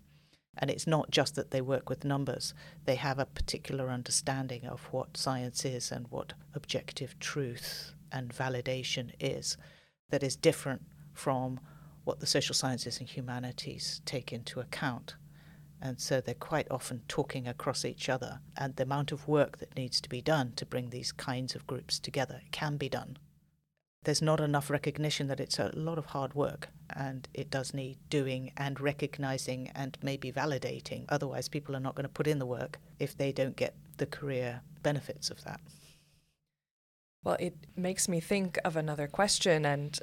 and 0.57 0.69
it's 0.69 0.87
not 0.87 1.09
just 1.09 1.35
that 1.35 1.51
they 1.51 1.61
work 1.61 1.89
with 1.89 2.03
numbers, 2.03 2.53
they 2.83 2.95
have 2.95 3.17
a 3.17 3.25
particular 3.25 3.89
understanding 3.89 4.65
of 4.65 4.81
what 4.91 5.15
science 5.15 5.63
is 5.63 5.89
and 5.89 6.07
what 6.09 6.33
objective 6.53 7.17
truth 7.19 7.93
and 8.11 8.33
validation 8.33 9.11
is 9.19 9.57
that 10.09 10.23
is 10.23 10.35
different 10.35 10.83
from 11.13 11.59
what 12.03 12.19
the 12.19 12.25
social 12.25 12.55
sciences 12.55 12.99
and 12.99 13.07
humanities 13.07 14.01
take 14.05 14.33
into 14.33 14.59
account. 14.59 15.15
And 15.81 15.99
so 16.01 16.19
they're 16.19 16.33
quite 16.33 16.67
often 16.69 17.03
talking 17.07 17.47
across 17.47 17.85
each 17.85 18.09
other, 18.09 18.41
and 18.57 18.75
the 18.75 18.83
amount 18.83 19.11
of 19.11 19.27
work 19.27 19.59
that 19.59 19.77
needs 19.77 20.01
to 20.01 20.09
be 20.09 20.21
done 20.21 20.53
to 20.57 20.65
bring 20.65 20.89
these 20.89 21.11
kinds 21.11 21.55
of 21.55 21.67
groups 21.67 21.99
together 21.99 22.41
can 22.51 22.75
be 22.77 22.89
done. 22.89 23.17
There's 24.03 24.21
not 24.21 24.39
enough 24.39 24.69
recognition 24.69 25.27
that 25.27 25.39
it's 25.39 25.59
a 25.59 25.71
lot 25.75 25.97
of 25.97 26.07
hard 26.07 26.33
work 26.33 26.69
and 26.95 27.27
it 27.33 27.51
does 27.51 27.73
need 27.73 27.97
doing 28.09 28.51
and 28.55 28.79
recognizing 28.79 29.69
and 29.75 29.97
maybe 30.01 30.31
validating. 30.31 31.05
Otherwise, 31.09 31.49
people 31.49 31.75
are 31.75 31.81
not 31.81 31.95
going 31.95 32.05
to 32.05 32.09
put 32.09 32.27
in 32.27 32.39
the 32.39 32.45
work 32.45 32.79
if 32.97 33.15
they 33.15 33.31
don't 33.31 33.57
get 33.57 33.75
the 33.97 34.05
career 34.05 34.61
benefits 34.83 35.29
of 35.29 35.43
that. 35.43 35.59
Well, 37.23 37.37
it 37.39 37.55
makes 37.75 38.07
me 38.07 38.19
think 38.19 38.57
of 38.63 38.75
another 38.75 39.07
question, 39.07 39.65
and 39.65 39.99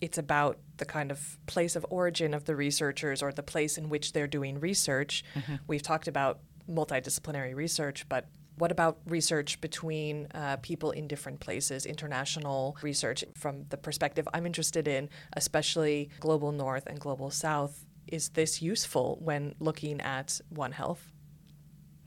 it's 0.00 0.18
about 0.18 0.58
the 0.78 0.84
kind 0.84 1.10
of 1.10 1.38
place 1.46 1.76
of 1.76 1.86
origin 1.90 2.34
of 2.34 2.44
the 2.44 2.56
researchers 2.56 3.22
or 3.22 3.32
the 3.32 3.42
place 3.42 3.78
in 3.78 3.88
which 3.88 4.12
they're 4.12 4.26
doing 4.26 4.60
research. 4.60 5.24
Mm-hmm. 5.34 5.54
We've 5.66 5.82
talked 5.82 6.08
about 6.08 6.40
multidisciplinary 6.68 7.54
research, 7.54 8.08
but 8.08 8.26
what 8.58 8.72
about 8.72 8.98
research 9.06 9.60
between 9.60 10.28
uh, 10.34 10.56
people 10.56 10.90
in 10.90 11.06
different 11.06 11.40
places, 11.40 11.86
international 11.86 12.76
research 12.82 13.24
from 13.34 13.64
the 13.68 13.76
perspective 13.76 14.26
I'm 14.34 14.46
interested 14.46 14.88
in, 14.88 15.08
especially 15.34 16.10
global 16.20 16.52
north 16.52 16.86
and 16.86 16.98
global 16.98 17.30
south? 17.30 17.84
Is 18.06 18.30
this 18.30 18.62
useful 18.62 19.18
when 19.22 19.54
looking 19.60 20.00
at 20.00 20.40
One 20.48 20.72
Health? 20.72 21.12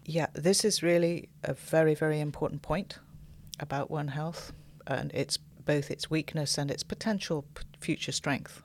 Yeah, 0.06 0.28
this 0.34 0.65
is 0.65 0.82
really 0.82 1.30
a 1.43 1.54
very, 1.54 1.93
very 1.93 2.19
important 2.19 2.62
point 2.62 2.98
about 3.60 3.91
One 3.91 4.10
Health 4.10 4.54
and 4.88 5.12
its 5.13 5.38
both 5.38 5.91
its 5.91 6.10
weakness 6.10 6.58
and 6.58 6.72
its 6.72 6.84
potential 6.84 7.45
future 7.80 8.12
strength. 8.12 8.63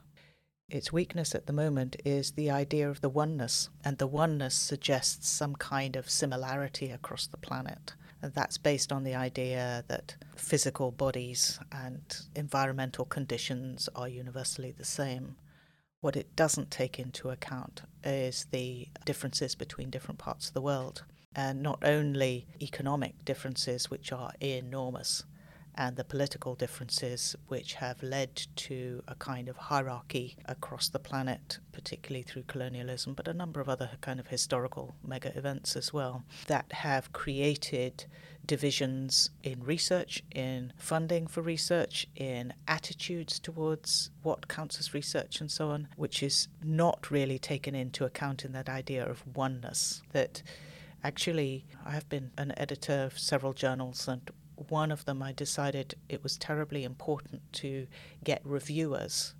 Its 0.69 0.91
weakness 0.91 1.35
at 1.35 1.45
the 1.45 1.53
moment 1.53 1.95
is 2.03 2.31
the 2.31 2.49
idea 2.49 2.89
of 2.89 3.01
the 3.01 3.09
oneness, 3.09 3.69
and 3.83 3.99
the 3.99 4.07
oneness 4.07 4.55
suggests 4.55 5.29
some 5.29 5.55
kind 5.55 5.95
of 5.95 6.09
similarity 6.09 6.89
across 6.89 7.27
the 7.27 7.37
planet. 7.37 7.93
And 8.23 8.33
that's 8.33 8.57
based 8.57 8.91
on 8.91 9.03
the 9.03 9.13
idea 9.13 9.83
that 9.87 10.15
physical 10.35 10.89
bodies 10.91 11.59
and 11.71 12.01
environmental 12.35 13.05
conditions 13.05 13.87
are 13.95 14.09
universally 14.09 14.71
the 14.71 14.85
same. 14.85 15.35
What 16.01 16.15
it 16.15 16.35
doesn't 16.35 16.71
take 16.71 16.97
into 16.97 17.29
account 17.29 17.83
is 18.03 18.47
the 18.49 18.87
differences 19.05 19.53
between 19.53 19.91
different 19.91 20.17
parts 20.17 20.47
of 20.47 20.55
the 20.55 20.61
world 20.61 21.03
and 21.35 21.61
not 21.61 21.79
only 21.83 22.47
economic 22.61 23.25
differences, 23.25 23.91
which 23.91 24.11
are 24.11 24.31
enormous, 24.39 25.23
and 25.77 25.97
the 25.97 26.05
political 26.05 26.55
differences 26.55 27.35
which 27.49 27.73
have 27.73 28.01
led 28.01 28.47
to 28.55 29.03
a 29.09 29.15
kind 29.15 29.49
of 29.49 29.57
hierarchy 29.57 30.37
across 30.45 30.87
the 30.87 30.99
planet, 30.99 31.59
particularly 31.73 32.23
through 32.23 32.43
colonialism, 32.43 33.13
but 33.13 33.27
a 33.27 33.33
number 33.33 33.59
of 33.59 33.67
other 33.67 33.89
kind 33.99 34.17
of 34.19 34.27
historical 34.27 34.95
mega 35.05 35.37
events 35.37 35.75
as 35.75 35.91
well, 35.91 36.23
that 36.47 36.71
have 36.71 37.11
created 37.11 38.05
divisions 38.45 39.31
in 39.43 39.61
research, 39.63 40.23
in 40.33 40.71
funding 40.77 41.27
for 41.27 41.41
research, 41.41 42.07
in 42.15 42.53
attitudes 42.67 43.37
towards 43.37 44.11
what 44.23 44.47
counts 44.47 44.79
as 44.79 44.93
research, 44.93 45.41
and 45.41 45.51
so 45.51 45.69
on, 45.71 45.89
which 45.97 46.23
is 46.23 46.47
not 46.63 47.11
really 47.11 47.39
taken 47.39 47.75
into 47.75 48.05
account 48.05 48.45
in 48.45 48.53
that 48.53 48.69
idea 48.69 49.05
of 49.05 49.25
oneness. 49.35 50.01
That 50.13 50.41
Actually, 51.05 51.67
I 51.85 51.91
have 51.91 52.09
been 52.09 52.31
an 52.35 52.51
editor 52.57 53.03
of 53.03 53.19
several 53.19 53.53
journals, 53.53 54.07
and 54.07 54.27
one 54.69 54.91
of 54.91 55.05
them 55.05 55.21
I 55.21 55.33
decided 55.33 55.93
it 56.09 56.23
was 56.23 56.35
terribly 56.35 56.83
important 56.83 57.43
to 57.61 57.85
get 58.23 58.41
reviewers. 58.43 59.35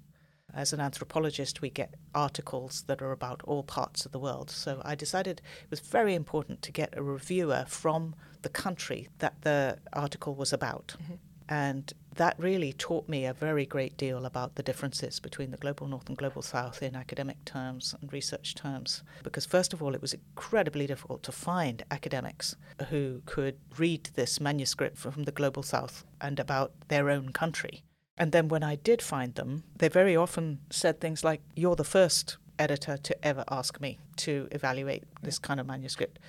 As 0.54 0.74
an 0.74 0.80
anthropologist, 0.80 1.64
we 1.64 1.72
get 1.72 1.96
articles 2.14 2.84
that 2.84 3.02
are 3.02 3.12
about 3.12 3.42
all 3.46 3.64
parts 3.64 4.06
of 4.06 4.12
the 4.12 4.20
world. 4.20 4.52
So 4.52 4.80
I 4.86 4.94
decided 4.94 5.42
it 5.64 5.72
was 5.72 5.80
very 5.80 6.14
important 6.14 6.62
to 6.62 6.72
get 6.72 6.96
a 6.96 7.02
reviewer 7.02 7.66
from 7.68 8.14
the 8.44 8.50
country 8.50 9.10
that 9.18 9.42
the 9.42 9.80
article 9.92 10.36
was 10.36 10.54
about. 10.54 10.96
Mm-hmm. 11.02 11.16
And 11.50 11.94
that 12.16 12.36
really 12.40 12.72
taught 12.74 13.10
me 13.10 13.26
a 13.26 13.34
very 13.34 13.66
great 13.66 13.98
deal 13.98 14.26
about 14.26 14.56
the 14.56 14.64
differences 14.64 15.20
between 15.20 15.52
the 15.52 15.58
global 15.58 15.88
north 15.88 16.08
and 16.08 16.18
global 16.18 16.42
south 16.42 16.82
in 16.82 16.96
academic 16.96 17.44
terms 17.46 17.94
and 18.00 18.12
research 18.12 18.56
terms. 18.56 19.04
Because, 19.24 19.46
first 19.46 19.74
of 19.74 19.84
all, 19.84 19.94
it 19.94 20.02
was 20.02 20.14
incredibly 20.14 20.88
difficult 20.88 21.24
to 21.24 21.32
find 21.32 21.84
academics 21.92 22.56
who 22.90 23.22
could 23.26 23.58
read 23.78 24.10
this 24.16 24.40
manuscript 24.40 24.98
from 24.98 25.24
the 25.24 25.32
global 25.32 25.64
south 25.64 26.06
and 26.22 26.40
about 26.40 26.72
their 26.88 27.10
own 27.10 27.32
country. 27.32 27.84
And 28.18 28.32
then 28.32 28.48
when 28.48 28.64
I 28.64 28.76
did 28.76 29.02
find 29.02 29.36
them, 29.36 29.64
they 29.76 29.90
very 29.90 30.16
often 30.16 30.60
said 30.70 31.00
things 31.00 31.24
like, 31.24 31.42
You're 31.56 31.76
the 31.76 31.84
first 31.84 32.38
editor 32.58 32.96
to 32.96 33.26
ever 33.26 33.44
ask 33.50 33.82
me 33.82 34.00
to 34.18 34.48
evaluate 34.52 35.04
this 35.22 35.38
kind 35.38 35.60
of 35.60 35.68
manuscript. 35.68 36.20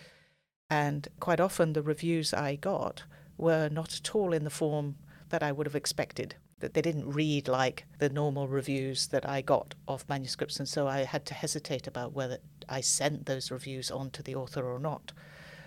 And 0.69 1.07
quite 1.21 1.39
often 1.39 1.73
the 1.73 1.83
reviews 1.83 2.35
I 2.35 2.57
got 2.57 3.05
were 3.39 3.69
not 3.69 3.95
at 3.95 4.15
all 4.17 4.33
in 4.33 4.43
the 4.43 4.51
form 4.51 4.97
that 5.29 5.43
I 5.43 5.53
would 5.53 5.67
have 5.67 5.77
expected. 5.77 6.35
That 6.61 6.75
they 6.75 6.83
didn't 6.83 7.11
read 7.11 7.49
like 7.49 7.85
the 7.99 8.09
normal 8.09 8.49
reviews 8.49 9.09
that 9.09 9.29
I 9.29 9.43
got 9.43 9.75
of 9.87 10.09
manuscripts, 10.09 10.59
and 10.59 10.69
so 10.69 10.89
I 10.89 11.05
had 11.05 11.27
to 11.27 11.35
hesitate 11.35 11.87
about 11.87 12.15
whether 12.15 12.39
I 12.69 12.81
sent 12.81 13.27
those 13.27 13.51
reviews 13.51 13.91
on 13.91 14.11
to 14.11 14.23
the 14.23 14.35
author 14.35 14.65
or 14.65 14.79
not. 14.79 15.13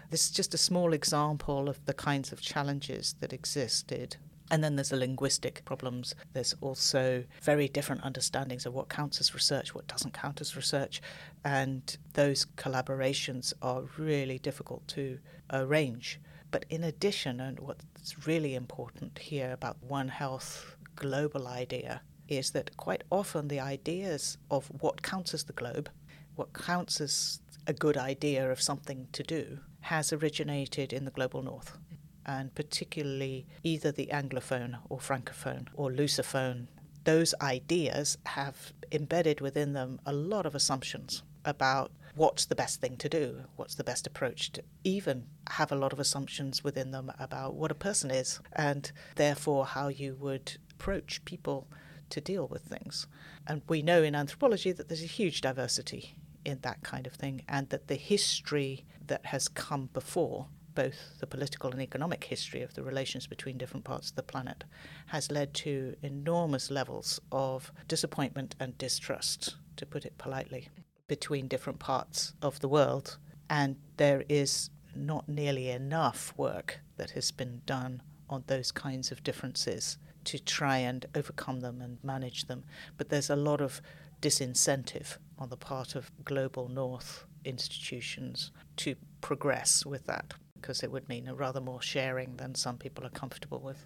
This 0.10 0.26
is 0.26 0.32
just 0.32 0.56
a 0.56 0.58
small 0.58 0.94
example 0.94 1.70
of 1.70 1.86
the 1.86 1.94
kinds 1.94 2.32
of 2.32 2.42
challenges 2.42 3.16
that 3.20 3.34
existed 3.34 4.18
and 4.52 4.64
then 4.64 4.76
there's 4.76 4.90
the 4.90 4.98
linguistic 4.98 5.64
problems. 5.66 6.16
There's 6.34 6.56
also 6.62 7.24
very 7.42 7.68
different 7.68 8.04
understandings 8.04 8.66
of 8.66 8.74
what 8.74 8.90
counts 8.90 9.20
as 9.20 9.34
research, 9.34 9.76
what 9.76 9.88
doesn't 9.88 10.14
count 10.14 10.42
as 10.42 10.56
research. 10.56 11.02
And 11.44 11.96
those 12.14 12.46
collaborations 12.58 13.54
are 13.62 13.84
really 13.98 14.40
difficult 14.40 14.88
to 14.90 15.20
arrange. 15.52 16.20
But 16.52 16.66
in 16.70 16.84
addition, 16.84 17.40
and 17.40 17.60
what's 18.00 18.26
really 18.26 18.56
important 18.56 19.20
here 19.20 19.52
about 19.52 19.76
One 19.84 20.08
Health 20.08 20.78
global 20.96 21.48
idea 21.50 22.02
is 22.30 22.52
that 22.52 22.78
quite 22.78 23.04
often 23.12 23.50
the 23.50 23.60
ideas 23.60 24.38
of 24.50 24.68
what 24.80 25.02
counts 25.02 25.34
as 25.34 25.44
the 25.44 25.52
globe, 25.52 25.90
what 26.36 26.54
counts 26.54 27.02
as 27.02 27.42
a 27.68 27.74
good 27.74 27.98
idea 27.98 28.50
of 28.50 28.62
something 28.62 29.10
to 29.12 29.22
do, 29.22 29.60
has 29.82 30.14
originated 30.14 30.94
in 30.94 31.04
the 31.04 31.12
global 31.12 31.42
north. 31.42 31.78
And 32.26 32.56
particularly 32.56 33.46
either 33.64 33.92
the 33.92 34.10
Anglophone 34.14 34.80
or 34.88 35.00
Francophone 35.00 35.68
or 35.74 35.92
Lusophone, 35.92 36.68
those 37.04 37.36
ideas 37.42 38.18
have 38.28 38.72
embedded 38.94 39.42
within 39.42 39.74
them 39.74 40.00
a 40.06 40.14
lot 40.14 40.46
of 40.46 40.56
assumptions 40.56 41.24
about 41.46 41.92
what's 42.16 42.46
the 42.46 42.56
best 42.56 42.82
thing 42.82 42.98
to 42.98 43.10
do, 43.10 43.44
what's 43.56 43.76
the 43.76 43.84
best 43.84 44.06
approach 44.08 44.52
to 44.52 44.64
even 44.84 45.26
have 45.52 45.72
a 45.72 45.76
lot 45.76 45.94
of 45.94 46.00
assumptions 46.00 46.64
within 46.64 46.92
them 46.92 47.12
about 47.20 47.56
what 47.56 47.72
a 47.72 47.76
person 47.76 48.12
is 48.12 48.40
and 48.54 48.92
therefore 49.16 49.66
how 49.66 49.88
you 49.88 50.16
would 50.16 50.58
approach 50.72 51.24
people 51.26 51.68
to 52.10 52.20
deal 52.20 52.48
with 52.48 52.64
things. 52.64 53.08
And 53.48 53.62
we 53.68 53.82
know 53.82 54.04
in 54.04 54.16
anthropology 54.16 54.72
that 54.72 54.88
there's 54.88 55.04
a 55.04 55.08
huge 55.08 55.42
diversity 55.42 56.16
in 56.46 56.60
that 56.62 56.84
kind 56.84 57.06
of 57.06 57.14
thing 57.14 57.44
and 57.48 57.70
that 57.70 57.88
the 57.88 57.96
history 57.96 58.86
that 59.06 59.28
has 59.28 59.48
come 59.48 59.90
before 59.94 60.48
both 60.76 61.20
the 61.20 61.28
political 61.28 61.72
and 61.72 61.82
economic 61.82 62.24
history 62.24 62.62
of 62.62 62.74
the 62.74 62.84
relations 62.84 63.28
between 63.28 63.58
different 63.58 63.84
parts 63.84 64.10
of 64.10 64.16
the 64.16 64.24
planet 64.24 64.64
has 65.08 65.32
led 65.32 65.54
to 65.54 65.96
enormous 66.02 66.72
levels 66.72 67.20
of 67.32 67.72
disappointment 67.88 68.56
and 68.60 68.78
distrust, 68.78 69.56
to 69.76 69.86
put 69.86 70.06
it 70.06 70.18
politely, 70.18 70.70
between 71.10 71.50
different 71.50 71.80
parts 71.80 72.34
of 72.42 72.62
the 72.62 72.70
world. 72.70 73.18
And 73.50 73.76
there 73.98 74.24
is 74.30 74.70
not 74.96 75.28
nearly 75.28 75.70
enough 75.70 76.34
work 76.38 76.80
that 76.96 77.12
has 77.12 77.32
been 77.32 77.62
done 77.66 78.02
on 78.30 78.46
those 78.48 78.72
kinds 78.72 79.12
of 79.12 79.24
differences 79.24 79.98
to 80.26 80.40
try 80.40 80.78
and 80.78 81.06
overcome 81.16 81.60
them 81.60 81.82
and 81.82 81.98
manage 82.04 82.46
them. 82.46 82.64
But 82.96 83.10
there's 83.10 83.30
a 83.30 83.36
lot 83.36 83.60
of 83.60 83.82
disincentive 84.22 85.18
on 85.38 85.50
the 85.50 85.58
part 85.58 85.96
of 85.96 86.12
global 86.24 86.70
north 86.70 87.26
institutions 87.44 88.52
to 88.78 88.96
progress 89.22 89.86
with 89.86 90.06
that 90.06 90.34
because 90.56 90.84
it 90.84 90.92
would 90.92 91.08
mean 91.10 91.28
a 91.28 91.34
rather 91.34 91.62
more 91.62 91.82
sharing 91.82 92.36
than 92.36 92.54
some 92.54 92.78
people 92.78 93.06
are 93.06 93.10
comfortable 93.12 93.60
with. 93.60 93.86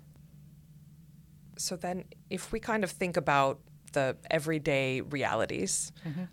So 1.57 1.75
then, 1.75 2.05
if 2.31 2.51
we 2.51 2.59
kind 2.59 2.83
of 2.83 2.89
think 2.89 3.15
about 3.15 3.59
the 3.93 4.17
everyday 4.31 5.01
realities, 5.01 5.91
mm-hmm. 6.05 6.23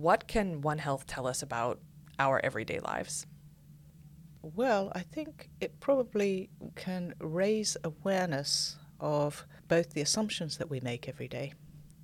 What 0.00 0.28
can 0.28 0.60
One 0.60 0.78
Health 0.78 1.06
tell 1.06 1.26
us 1.26 1.42
about 1.42 1.80
our 2.18 2.40
everyday 2.44 2.80
lives? 2.80 3.26
Well, 4.42 4.92
I 4.94 5.00
think 5.00 5.50
it 5.60 5.80
probably 5.80 6.50
can 6.76 7.14
raise 7.18 7.76
awareness 7.82 8.76
of 9.00 9.46
both 9.68 9.90
the 9.90 10.00
assumptions 10.00 10.58
that 10.58 10.70
we 10.70 10.80
make 10.80 11.08
every 11.08 11.28
day, 11.28 11.54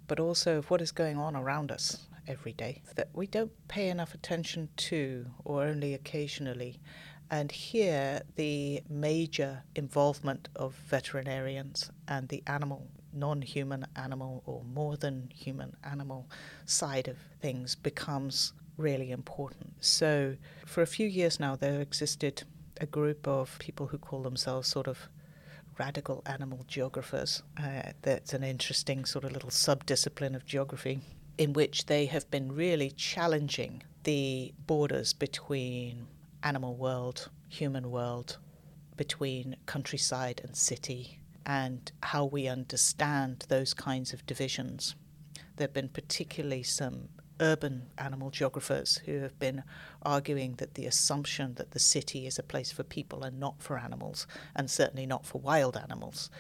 but 0.09 0.19
also 0.19 0.59
of 0.59 0.71
what 0.71 0.83
is 0.83 0.91
going 0.91 1.19
on 1.19 1.37
around 1.37 1.71
us 1.71 2.09
every 2.27 2.53
day 2.53 2.83
that 2.97 3.09
we 3.13 3.27
don't 3.27 3.53
pay 3.69 3.89
enough 3.89 4.15
attention 4.15 4.69
to 4.77 5.27
or 5.45 5.65
only 5.65 5.95
occasionally. 5.95 6.81
And 7.31 7.51
here, 7.51 8.23
the 8.37 8.83
major 8.89 9.63
involvement 9.75 10.49
of 10.55 10.75
veterinarians 10.75 11.91
and 12.07 12.29
the 12.29 12.43
animal, 12.47 12.89
non 13.13 13.43
human 13.43 13.87
animal 13.97 14.43
or 14.47 14.63
more 14.65 14.97
than 14.97 15.31
human 15.35 15.77
animal 15.85 16.29
side 16.65 17.09
of 17.09 17.17
things 17.41 17.75
becomes 17.75 18.53
really 18.77 19.11
important. 19.11 19.75
So, 19.81 20.37
for 20.67 20.83
a 20.83 20.87
few 20.87 21.07
years 21.07 21.39
now, 21.39 21.57
there 21.57 21.81
existed 21.81 22.45
a 22.81 22.87
group 22.87 23.29
of 23.29 23.59
people 23.59 23.87
who 23.87 23.99
call 23.99 24.23
themselves 24.23 24.69
sort 24.69 24.89
of 24.89 25.09
radical 25.79 26.23
animal 26.27 26.65
geographers. 26.67 27.43
Uh, 27.57 27.93
that's 28.03 28.33
an 28.35 28.43
interesting 28.43 29.05
sort 29.05 29.25
of 29.25 29.33
little 29.33 29.51
subdiscipline 29.51 30.35
of 30.35 30.45
geography 30.45 31.01
in 31.39 31.53
which 31.53 31.87
they 31.87 32.07
have 32.07 32.31
been 32.31 32.53
really 32.53 32.91
challenging 32.91 33.83
the 34.05 34.53
borders 34.67 35.13
between 35.13 36.07
animal 36.43 36.75
world, 36.77 37.31
human 37.49 37.91
world, 37.91 38.39
between 38.97 39.57
countryside 39.67 40.41
and 40.45 40.57
city, 40.57 41.19
and 41.47 41.93
how 42.03 42.25
we 42.25 42.49
understand 42.49 43.45
those 43.49 43.75
kinds 43.75 44.13
of 44.13 44.27
divisions. 44.27 44.95
There 45.57 45.67
have 45.67 45.75
been 45.75 45.89
particularly 45.89 46.63
some 46.63 47.09
urban 47.41 47.91
animal 47.99 48.31
geographers 48.31 48.99
who 49.05 49.19
have 49.19 49.39
been 49.39 49.65
arguing 50.03 50.55
that 50.55 50.75
the 50.75 50.87
assumption 50.87 51.55
that 51.55 51.73
the 51.73 51.79
city 51.79 52.27
is 52.27 52.39
a 52.39 52.43
place 52.43 52.71
for 52.71 52.85
people 52.85 53.25
and 53.25 53.41
not 53.41 53.61
for 53.61 53.79
animals, 53.79 54.27
and 54.55 54.71
certainly 54.71 55.07
not 55.07 55.27
for 55.27 55.41
wild 55.41 55.77
animals, 55.77 56.31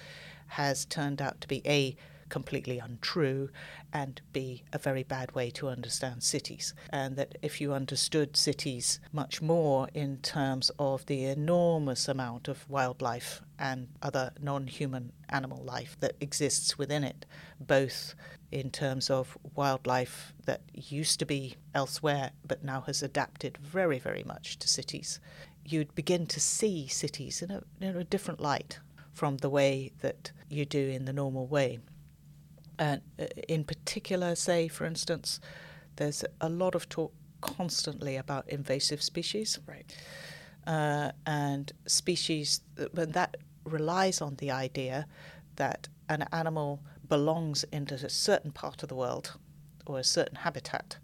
has 0.48 0.84
turned 0.84 1.20
out 1.20 1.40
to 1.40 1.48
be 1.48 1.62
A, 1.66 1.96
completely 2.32 2.78
untrue 2.78 3.50
and 3.92 4.22
be 4.32 4.64
a 4.72 4.78
very 4.78 5.02
bad 5.02 5.30
way 5.34 5.50
to 5.50 5.68
understand 5.68 6.22
cities. 6.22 6.72
And 6.88 7.14
that 7.16 7.36
if 7.42 7.60
you 7.60 7.74
understood 7.74 8.38
cities 8.38 8.98
much 9.12 9.42
more 9.42 9.88
in 9.92 10.16
terms 10.16 10.70
of 10.78 11.04
the 11.04 11.26
enormous 11.26 12.08
amount 12.08 12.48
of 12.48 12.68
wildlife 12.70 13.42
and 13.58 13.88
other 14.00 14.32
non 14.40 14.66
human 14.66 15.12
animal 15.28 15.62
life 15.62 15.94
that 16.00 16.16
exists 16.20 16.78
within 16.78 17.04
it, 17.04 17.26
both 17.60 18.14
in 18.50 18.70
terms 18.70 19.10
of 19.10 19.36
wildlife 19.54 20.32
that 20.46 20.62
used 20.72 21.18
to 21.18 21.26
be 21.26 21.56
elsewhere 21.74 22.30
but 22.46 22.64
now 22.64 22.80
has 22.80 23.02
adapted 23.02 23.58
very, 23.58 23.98
very 23.98 24.24
much 24.24 24.58
to 24.58 24.66
cities, 24.66 25.20
you'd 25.66 25.94
begin 25.94 26.26
to 26.26 26.40
see 26.40 26.86
cities 26.86 27.42
in 27.42 27.50
a, 27.50 27.62
in 27.78 27.94
a 27.94 28.04
different 28.04 28.40
light 28.40 28.78
from 29.12 29.36
the 29.38 29.50
way 29.50 29.92
that 30.00 30.32
you 30.48 30.64
do 30.64 30.88
in 30.88 31.04
the 31.04 31.12
normal 31.12 31.46
way. 31.46 31.78
And 32.78 33.02
uh, 33.18 33.26
in 33.48 33.64
particular, 33.64 34.34
say, 34.34 34.68
for 34.68 34.84
instance, 34.84 35.40
there's 35.96 36.24
a 36.40 36.48
lot 36.48 36.74
of 36.74 36.88
talk 36.88 37.12
constantly 37.40 38.16
about 38.16 38.48
invasive 38.48 39.02
species. 39.02 39.58
Right. 39.66 39.94
Uh, 40.66 41.10
and 41.26 41.72
species, 41.86 42.60
when 42.92 43.12
that 43.12 43.36
relies 43.64 44.20
on 44.20 44.36
the 44.36 44.50
idea 44.50 45.06
that 45.56 45.88
an 46.08 46.26
animal 46.32 46.80
belongs 47.08 47.64
into 47.72 47.94
a 47.94 48.08
certain 48.08 48.52
part 48.52 48.82
of 48.82 48.88
the 48.88 48.94
world 48.94 49.36
or 49.86 49.98
a 49.98 50.04
certain 50.04 50.36
habitat 50.36 50.96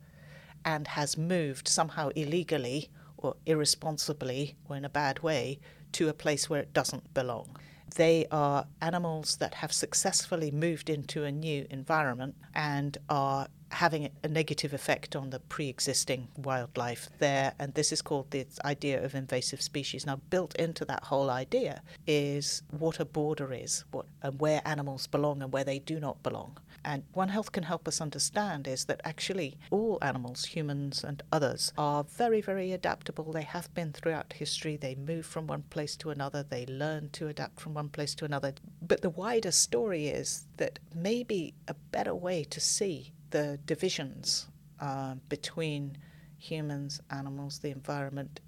and 0.64 0.88
has 0.88 1.16
moved 1.16 1.68
somehow 1.68 2.08
illegally 2.10 2.90
or 3.16 3.34
irresponsibly 3.46 4.56
or 4.68 4.76
in 4.76 4.84
a 4.84 4.88
bad 4.88 5.20
way 5.20 5.58
to 5.92 6.08
a 6.08 6.12
place 6.12 6.48
where 6.48 6.60
it 6.60 6.72
doesn't 6.72 7.12
belong. 7.14 7.56
They 7.94 8.26
are 8.30 8.66
animals 8.80 9.36
that 9.36 9.54
have 9.54 9.72
successfully 9.72 10.50
moved 10.50 10.90
into 10.90 11.24
a 11.24 11.32
new 11.32 11.66
environment 11.70 12.36
and 12.54 12.96
are 13.08 13.48
having 13.70 14.10
a 14.22 14.28
negative 14.28 14.72
effect 14.72 15.14
on 15.14 15.30
the 15.30 15.40
pre 15.40 15.68
existing 15.68 16.28
wildlife 16.36 17.08
there. 17.18 17.54
And 17.58 17.74
this 17.74 17.92
is 17.92 18.02
called 18.02 18.30
the 18.30 18.46
idea 18.64 19.02
of 19.04 19.14
invasive 19.14 19.60
species. 19.60 20.06
Now, 20.06 20.20
built 20.30 20.54
into 20.56 20.84
that 20.86 21.04
whole 21.04 21.30
idea 21.30 21.82
is 22.06 22.62
what 22.70 23.00
a 23.00 23.04
border 23.04 23.52
is, 23.52 23.84
what, 23.90 24.06
and 24.22 24.40
where 24.40 24.62
animals 24.64 25.06
belong 25.06 25.42
and 25.42 25.52
where 25.52 25.64
they 25.64 25.78
do 25.78 26.00
not 26.00 26.22
belong. 26.22 26.58
And 26.84 27.02
One 27.12 27.28
Health 27.28 27.52
can 27.52 27.64
help 27.64 27.88
us 27.88 28.00
understand 28.00 28.66
is 28.68 28.84
that 28.86 29.00
actually 29.04 29.58
all 29.70 29.98
animals, 30.02 30.44
humans 30.44 31.04
and 31.04 31.22
others, 31.32 31.72
are 31.76 32.04
very, 32.04 32.40
very 32.40 32.72
adaptable. 32.72 33.32
They 33.32 33.42
have 33.42 33.72
been 33.74 33.92
throughout 33.92 34.32
history. 34.32 34.76
They 34.76 34.94
move 34.94 35.26
from 35.26 35.46
one 35.46 35.62
place 35.70 35.96
to 35.96 36.10
another, 36.10 36.42
they 36.42 36.66
learn 36.66 37.10
to 37.10 37.28
adapt 37.28 37.60
from 37.60 37.74
one 37.74 37.88
place 37.88 38.14
to 38.16 38.24
another. 38.24 38.54
But 38.80 39.02
the 39.02 39.10
wider 39.10 39.50
story 39.50 40.08
is 40.08 40.46
that 40.56 40.78
maybe 40.94 41.54
a 41.66 41.74
better 41.74 42.14
way 42.14 42.44
to 42.44 42.60
see 42.60 43.12
the 43.30 43.58
divisions 43.66 44.48
uh, 44.80 45.14
between 45.28 45.98
humans, 46.38 47.00
animals, 47.10 47.58
the 47.58 47.70
environment, 47.70 48.40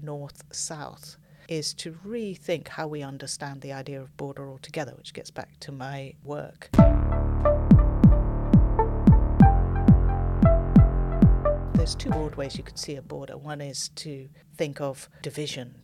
north, 0.00 0.42
south, 0.52 1.16
is 1.48 1.74
to 1.74 1.92
rethink 2.06 2.68
how 2.68 2.86
we 2.86 3.02
understand 3.02 3.60
the 3.60 3.72
idea 3.72 4.00
of 4.00 4.16
border 4.16 4.48
altogether, 4.48 4.92
which 4.96 5.12
gets 5.12 5.30
back 5.30 5.58
to 5.60 5.72
my 5.72 6.14
work. 6.22 6.70
There's 11.90 12.04
two 12.04 12.10
broad 12.10 12.36
ways 12.36 12.56
you 12.56 12.62
could 12.62 12.78
see 12.78 12.94
a 12.94 13.02
border. 13.02 13.36
One 13.36 13.60
is 13.60 13.88
to 13.96 14.28
think 14.56 14.80
of 14.80 15.08
division 15.22 15.74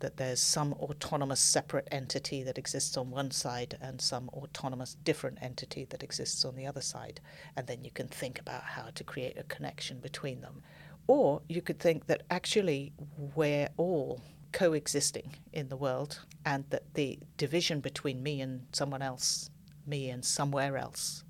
that 0.00 0.16
there's 0.16 0.40
some 0.40 0.72
autonomous 0.72 1.38
separate 1.38 1.86
entity 1.92 2.42
that 2.42 2.58
exists 2.58 2.96
on 2.96 3.12
one 3.12 3.30
side 3.30 3.78
and 3.80 4.00
some 4.00 4.28
autonomous 4.30 4.96
different 5.04 5.38
entity 5.40 5.84
that 5.90 6.02
exists 6.02 6.44
on 6.44 6.56
the 6.56 6.66
other 6.66 6.80
side. 6.80 7.20
And 7.56 7.68
then 7.68 7.84
you 7.84 7.92
can 7.92 8.08
think 8.08 8.40
about 8.40 8.64
how 8.64 8.88
to 8.96 9.04
create 9.04 9.38
a 9.38 9.44
connection 9.44 10.00
between 10.00 10.40
them. 10.40 10.60
Or 11.06 11.40
you 11.48 11.62
could 11.62 11.78
think 11.78 12.06
that 12.06 12.24
actually 12.30 12.92
we're 13.36 13.68
all 13.76 14.20
coexisting 14.50 15.36
in 15.52 15.68
the 15.68 15.76
world 15.76 16.18
and 16.44 16.64
that 16.70 16.94
the 16.94 17.20
division 17.36 17.78
between 17.78 18.24
me 18.24 18.40
and 18.40 18.66
someone 18.72 19.02
else, 19.02 19.50
me 19.86 20.10
and 20.10 20.24
somewhere 20.24 20.76
else, 20.76 21.23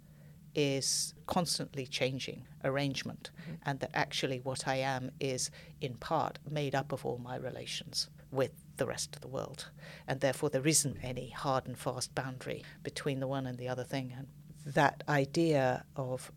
is 0.55 1.15
constantly 1.27 1.87
changing 1.87 2.47
arrangement, 2.65 3.31
mm-hmm. 3.43 3.55
and 3.65 3.81
that 3.81 3.91
actually 3.95 4.41
what 4.41 4.67
I 4.69 4.77
am 4.77 5.11
is 5.21 5.51
in 5.81 5.95
part 5.95 6.39
made 6.49 6.75
up 6.75 6.93
of 6.93 7.05
all 7.05 7.19
my 7.19 7.37
relations 7.37 8.09
with 8.31 8.53
the 8.77 8.87
rest 8.87 9.15
of 9.15 9.23
the 9.23 9.29
world. 9.29 9.71
And 10.07 10.21
therefore, 10.21 10.51
there 10.51 10.67
isn't 10.67 10.99
any 11.03 11.31
hard 11.31 11.67
and 11.67 11.79
fast 11.79 12.15
boundary 12.15 12.65
between 12.83 13.21
the 13.21 13.29
one 13.29 13.47
and 13.47 13.59
the 13.59 13.69
other 13.69 13.85
thing. 13.85 14.13
And 14.17 14.27
that 14.67 15.05
idea 15.09 15.85
of 15.97 16.33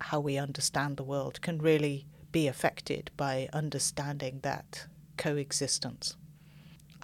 how 0.00 0.20
we 0.20 0.36
understand 0.36 0.96
the 0.96 1.04
world 1.04 1.40
can 1.40 1.58
really 1.58 2.06
be 2.32 2.48
affected 2.48 3.10
by 3.16 3.48
understanding 3.52 4.40
that 4.42 4.86
coexistence. 5.16 6.16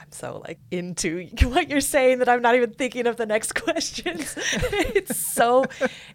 I'm 0.02 0.12
so 0.12 0.42
like 0.46 0.58
into 0.70 1.28
what 1.42 1.70
you're 1.70 1.80
saying 1.80 2.18
that 2.18 2.28
I'm 2.28 2.42
not 2.42 2.54
even 2.54 2.72
thinking 2.72 3.06
of 3.06 3.16
the 3.16 3.26
next 3.26 3.54
questions. 3.62 4.34
it's 4.36 5.16
so 5.16 5.64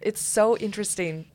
it's 0.00 0.20
so 0.20 0.56
interesting 0.56 1.26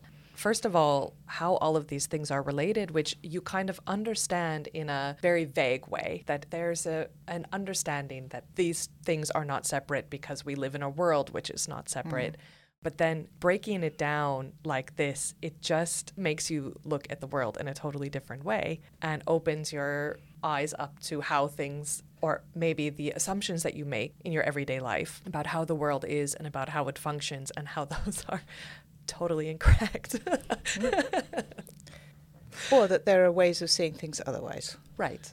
first 0.44 0.66
of 0.66 0.76
all, 0.76 1.14
how 1.26 1.56
all 1.56 1.78
of 1.78 1.88
these 1.88 2.06
things 2.06 2.30
are 2.30 2.42
related, 2.42 2.92
which 2.92 3.16
you 3.24 3.40
kind 3.40 3.70
of 3.70 3.80
understand 3.88 4.68
in 4.74 4.90
a 4.90 5.16
very 5.22 5.46
vague 5.46 5.88
way, 5.88 6.24
that 6.26 6.46
there's 6.50 6.86
a, 6.86 7.08
an 7.30 7.46
understanding 7.54 8.28
that 8.30 8.44
these 8.56 8.90
things 9.06 9.32
are 9.32 9.46
not 9.46 9.66
separate 9.66 10.10
because 10.10 10.44
we 10.44 10.56
live 10.56 10.76
in 10.76 10.84
a 10.84 10.90
world 10.90 11.34
which 11.34 11.50
is 11.50 11.70
not 11.70 11.88
separate. 11.88 12.34
Mm. 12.34 12.40
But 12.82 12.98
then 12.98 13.30
breaking 13.40 13.84
it 13.84 13.98
down 13.98 14.52
like 14.66 14.98
this, 14.98 15.34
it 15.42 15.62
just 15.62 16.12
makes 16.18 16.52
you 16.52 16.78
look 16.84 17.08
at 17.10 17.22
the 17.22 17.28
world 17.28 17.58
in 17.58 17.70
a 17.70 17.74
totally 17.74 18.10
different 18.10 18.44
way 18.44 18.82
and 19.02 19.24
opens 19.26 19.72
your 19.72 20.18
eyes 20.44 20.74
up 20.78 21.00
to 21.04 21.22
how 21.22 21.48
things 21.48 22.04
or 22.24 22.42
maybe 22.56 22.90
the 22.90 23.12
assumptions 23.12 23.64
that 23.64 23.74
you 23.74 23.84
make 23.84 24.16
in 24.24 24.32
your 24.32 24.44
everyday 24.44 24.80
life 24.80 25.22
about 25.26 25.46
how 25.46 25.66
the 25.66 25.76
world 25.76 26.06
is 26.08 26.34
and 26.34 26.48
about 26.48 26.70
how 26.70 26.88
it 26.88 26.98
functions 26.98 27.52
and 27.58 27.68
how 27.68 27.84
those 28.06 28.24
are 28.30 28.42
totally 29.08 29.50
incorrect. 29.50 30.16
or 32.72 32.88
that 32.88 33.06
there 33.06 33.26
are 33.26 33.32
ways 33.32 33.62
of 33.62 33.70
seeing 33.70 33.94
things 33.94 34.22
otherwise. 34.26 34.78
Right. 34.96 35.30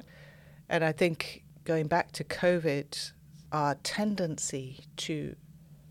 And 0.68 0.83
I 0.83 0.90
think 0.90 1.44
going 1.62 1.87
back 1.87 2.11
to 2.11 2.24
COVID, 2.24 3.12
our 3.53 3.76
tendency 3.85 4.81
to 4.96 5.37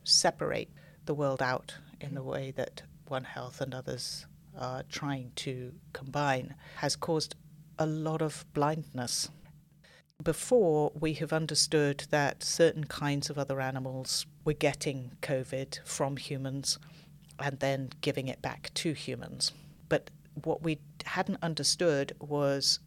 separate 0.04 0.70
the 1.06 1.14
world 1.14 1.42
out 1.42 1.76
in 2.02 2.14
the 2.14 2.24
way 2.24 2.52
that 2.58 2.82
One 3.08 3.24
Health 3.24 3.62
and 3.62 3.74
others 3.74 4.26
are 4.58 4.84
trying 4.90 5.32
to 5.38 5.72
combine 5.94 6.56
has 6.76 6.98
caused 6.98 7.36
a 7.78 7.86
lot 7.86 8.22
of 8.22 8.44
blindness. 8.54 9.30
Before, 10.22 10.92
we 11.00 11.14
have 11.14 11.32
understood 11.32 12.04
that 12.10 12.44
certain 12.44 12.84
kinds 12.84 13.30
of 13.30 13.38
other 13.38 13.62
animals 13.62 14.26
were 14.44 14.52
getting 14.52 15.14
COVID 15.22 15.80
from 15.86 16.18
humans 16.18 16.78
and 17.40 17.58
then 17.62 17.92
giving 18.02 18.28
it 18.28 18.42
back 18.42 18.70
to 18.74 18.92
humans. 18.92 19.54
But 19.88 20.12
what 20.44 20.62
we 20.62 20.80
hadn't 21.06 21.42
understood 21.42 22.12
was 22.20 22.80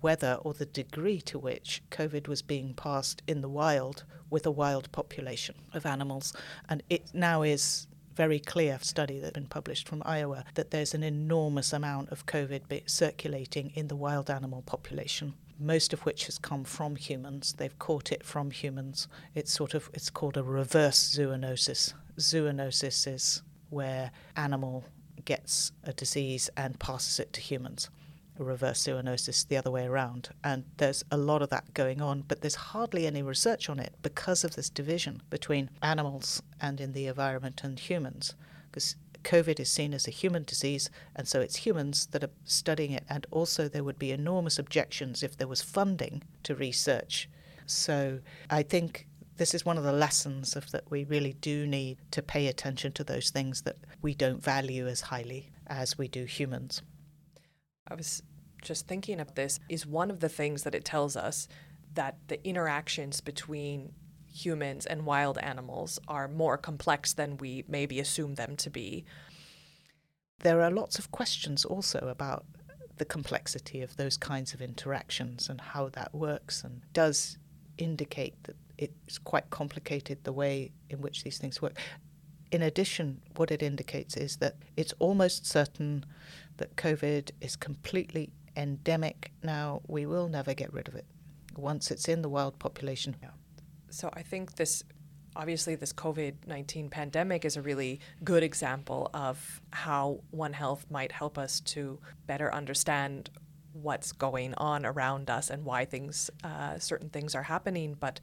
whether 0.00 0.34
or 0.42 0.54
the 0.54 0.64
degree 0.64 1.20
to 1.22 1.40
which 1.40 1.82
COVID 1.90 2.28
was 2.28 2.40
being 2.40 2.72
passed 2.72 3.20
in 3.26 3.40
the 3.40 3.48
wild 3.48 4.04
with 4.30 4.46
a 4.46 4.52
wild 4.52 4.92
population 4.92 5.56
of 5.74 5.86
animals. 5.86 6.32
And 6.68 6.84
it 6.88 7.12
now 7.12 7.42
is 7.42 7.88
very 8.14 8.38
clear 8.38 8.78
study 8.80 9.18
that's 9.18 9.32
been 9.32 9.46
published 9.46 9.88
from 9.88 10.04
Iowa 10.06 10.44
that 10.54 10.70
there's 10.70 10.94
an 10.94 11.02
enormous 11.02 11.72
amount 11.72 12.10
of 12.10 12.26
COVID 12.26 12.88
circulating 12.88 13.72
in 13.74 13.88
the 13.88 13.96
wild 13.96 14.30
animal 14.30 14.62
population 14.62 15.34
most 15.58 15.92
of 15.92 16.04
which 16.04 16.26
has 16.26 16.38
come 16.38 16.64
from 16.64 16.96
humans. 16.96 17.54
They've 17.56 17.78
caught 17.78 18.12
it 18.12 18.24
from 18.24 18.50
humans. 18.50 19.08
It's 19.34 19.52
sort 19.52 19.74
of 19.74 19.90
it's 19.94 20.10
called 20.10 20.36
a 20.36 20.42
reverse 20.42 21.16
zoonosis. 21.16 21.94
Zoonosis 22.18 23.12
is 23.12 23.42
where 23.70 24.10
animal 24.36 24.84
gets 25.24 25.72
a 25.84 25.92
disease 25.92 26.48
and 26.56 26.78
passes 26.78 27.18
it 27.18 27.32
to 27.34 27.40
humans. 27.40 27.90
A 28.38 28.44
reverse 28.44 28.84
zoonosis 28.84 29.48
the 29.48 29.56
other 29.56 29.70
way 29.70 29.86
around. 29.86 30.28
And 30.44 30.64
there's 30.76 31.04
a 31.10 31.16
lot 31.16 31.42
of 31.42 31.48
that 31.50 31.72
going 31.74 32.02
on, 32.02 32.22
but 32.28 32.42
there's 32.42 32.54
hardly 32.54 33.06
any 33.06 33.22
research 33.22 33.68
on 33.70 33.78
it 33.78 33.94
because 34.02 34.44
of 34.44 34.54
this 34.54 34.68
division 34.70 35.22
between 35.30 35.70
animals 35.82 36.42
and 36.60 36.80
in 36.80 36.92
the 36.92 37.06
environment 37.06 37.62
and 37.64 37.78
humans. 37.78 38.34
Because 38.70 38.96
COVID 39.26 39.58
is 39.58 39.68
seen 39.68 39.92
as 39.92 40.06
a 40.06 40.12
human 40.12 40.44
disease, 40.44 40.88
and 41.16 41.26
so 41.26 41.40
it's 41.40 41.56
humans 41.56 42.06
that 42.12 42.22
are 42.22 42.30
studying 42.44 42.92
it. 42.92 43.04
And 43.08 43.26
also, 43.32 43.68
there 43.68 43.82
would 43.82 43.98
be 43.98 44.12
enormous 44.12 44.58
objections 44.58 45.22
if 45.24 45.36
there 45.36 45.48
was 45.48 45.60
funding 45.60 46.22
to 46.44 46.54
research. 46.54 47.28
So 47.66 48.20
I 48.48 48.62
think 48.62 49.08
this 49.36 49.52
is 49.52 49.66
one 49.66 49.76
of 49.76 49.84
the 49.84 49.92
lessons 49.92 50.54
of 50.54 50.70
that 50.70 50.90
we 50.90 51.04
really 51.04 51.34
do 51.34 51.66
need 51.66 51.98
to 52.12 52.22
pay 52.22 52.46
attention 52.46 52.92
to 52.92 53.04
those 53.04 53.30
things 53.30 53.62
that 53.62 53.76
we 54.00 54.14
don't 54.14 54.42
value 54.42 54.86
as 54.86 55.00
highly 55.00 55.50
as 55.66 55.98
we 55.98 56.06
do 56.06 56.24
humans. 56.24 56.82
I 57.88 57.94
was 57.96 58.22
just 58.62 58.86
thinking 58.86 59.20
of 59.20 59.34
this 59.34 59.58
is 59.68 59.84
one 59.84 60.10
of 60.10 60.20
the 60.20 60.28
things 60.28 60.62
that 60.62 60.74
it 60.74 60.84
tells 60.84 61.16
us 61.16 61.48
that 61.94 62.16
the 62.28 62.42
interactions 62.46 63.20
between 63.20 63.92
humans 64.36 64.86
and 64.86 65.06
wild 65.06 65.38
animals 65.38 65.98
are 66.06 66.28
more 66.28 66.58
complex 66.58 67.14
than 67.14 67.38
we 67.38 67.64
maybe 67.66 67.98
assume 68.00 68.34
them 68.34 68.56
to 68.56 68.70
be. 68.70 69.04
There 70.40 70.60
are 70.60 70.70
lots 70.70 70.98
of 70.98 71.10
questions 71.10 71.64
also 71.64 71.98
about 71.98 72.44
the 72.98 73.04
complexity 73.04 73.82
of 73.82 73.96
those 73.96 74.16
kinds 74.16 74.54
of 74.54 74.60
interactions 74.60 75.48
and 75.48 75.60
how 75.60 75.88
that 75.90 76.14
works 76.14 76.62
and 76.64 76.82
does 76.92 77.38
indicate 77.78 78.34
that 78.44 78.56
it's 78.78 79.18
quite 79.18 79.50
complicated 79.50 80.24
the 80.24 80.32
way 80.32 80.72
in 80.90 81.00
which 81.00 81.24
these 81.24 81.38
things 81.38 81.62
work. 81.62 81.76
In 82.52 82.62
addition, 82.62 83.20
what 83.36 83.50
it 83.50 83.62
indicates 83.62 84.16
is 84.16 84.36
that 84.36 84.56
it's 84.76 84.94
almost 84.98 85.46
certain 85.46 86.04
that 86.58 86.76
COVID 86.76 87.30
is 87.40 87.56
completely 87.56 88.30
endemic 88.56 89.32
now. 89.42 89.82
We 89.88 90.06
will 90.06 90.28
never 90.28 90.54
get 90.54 90.72
rid 90.72 90.88
of 90.88 90.94
it 90.94 91.06
once 91.56 91.90
it's 91.90 92.08
in 92.08 92.22
the 92.22 92.28
wild 92.28 92.58
population. 92.58 93.16
So 93.90 94.10
I 94.12 94.22
think 94.22 94.56
this 94.56 94.82
obviously 95.34 95.74
this 95.74 95.92
covid-19 95.92 96.90
pandemic 96.90 97.44
is 97.44 97.58
a 97.58 97.60
really 97.60 98.00
good 98.24 98.42
example 98.42 99.10
of 99.12 99.60
how 99.70 100.18
one 100.30 100.54
health 100.54 100.86
might 100.90 101.12
help 101.12 101.36
us 101.36 101.60
to 101.60 101.98
better 102.26 102.52
understand 102.54 103.28
what's 103.74 104.12
going 104.12 104.54
on 104.54 104.86
around 104.86 105.28
us 105.28 105.50
and 105.50 105.62
why 105.62 105.84
things 105.84 106.30
uh, 106.42 106.78
certain 106.78 107.10
things 107.10 107.34
are 107.34 107.42
happening 107.42 107.94
but 108.00 108.18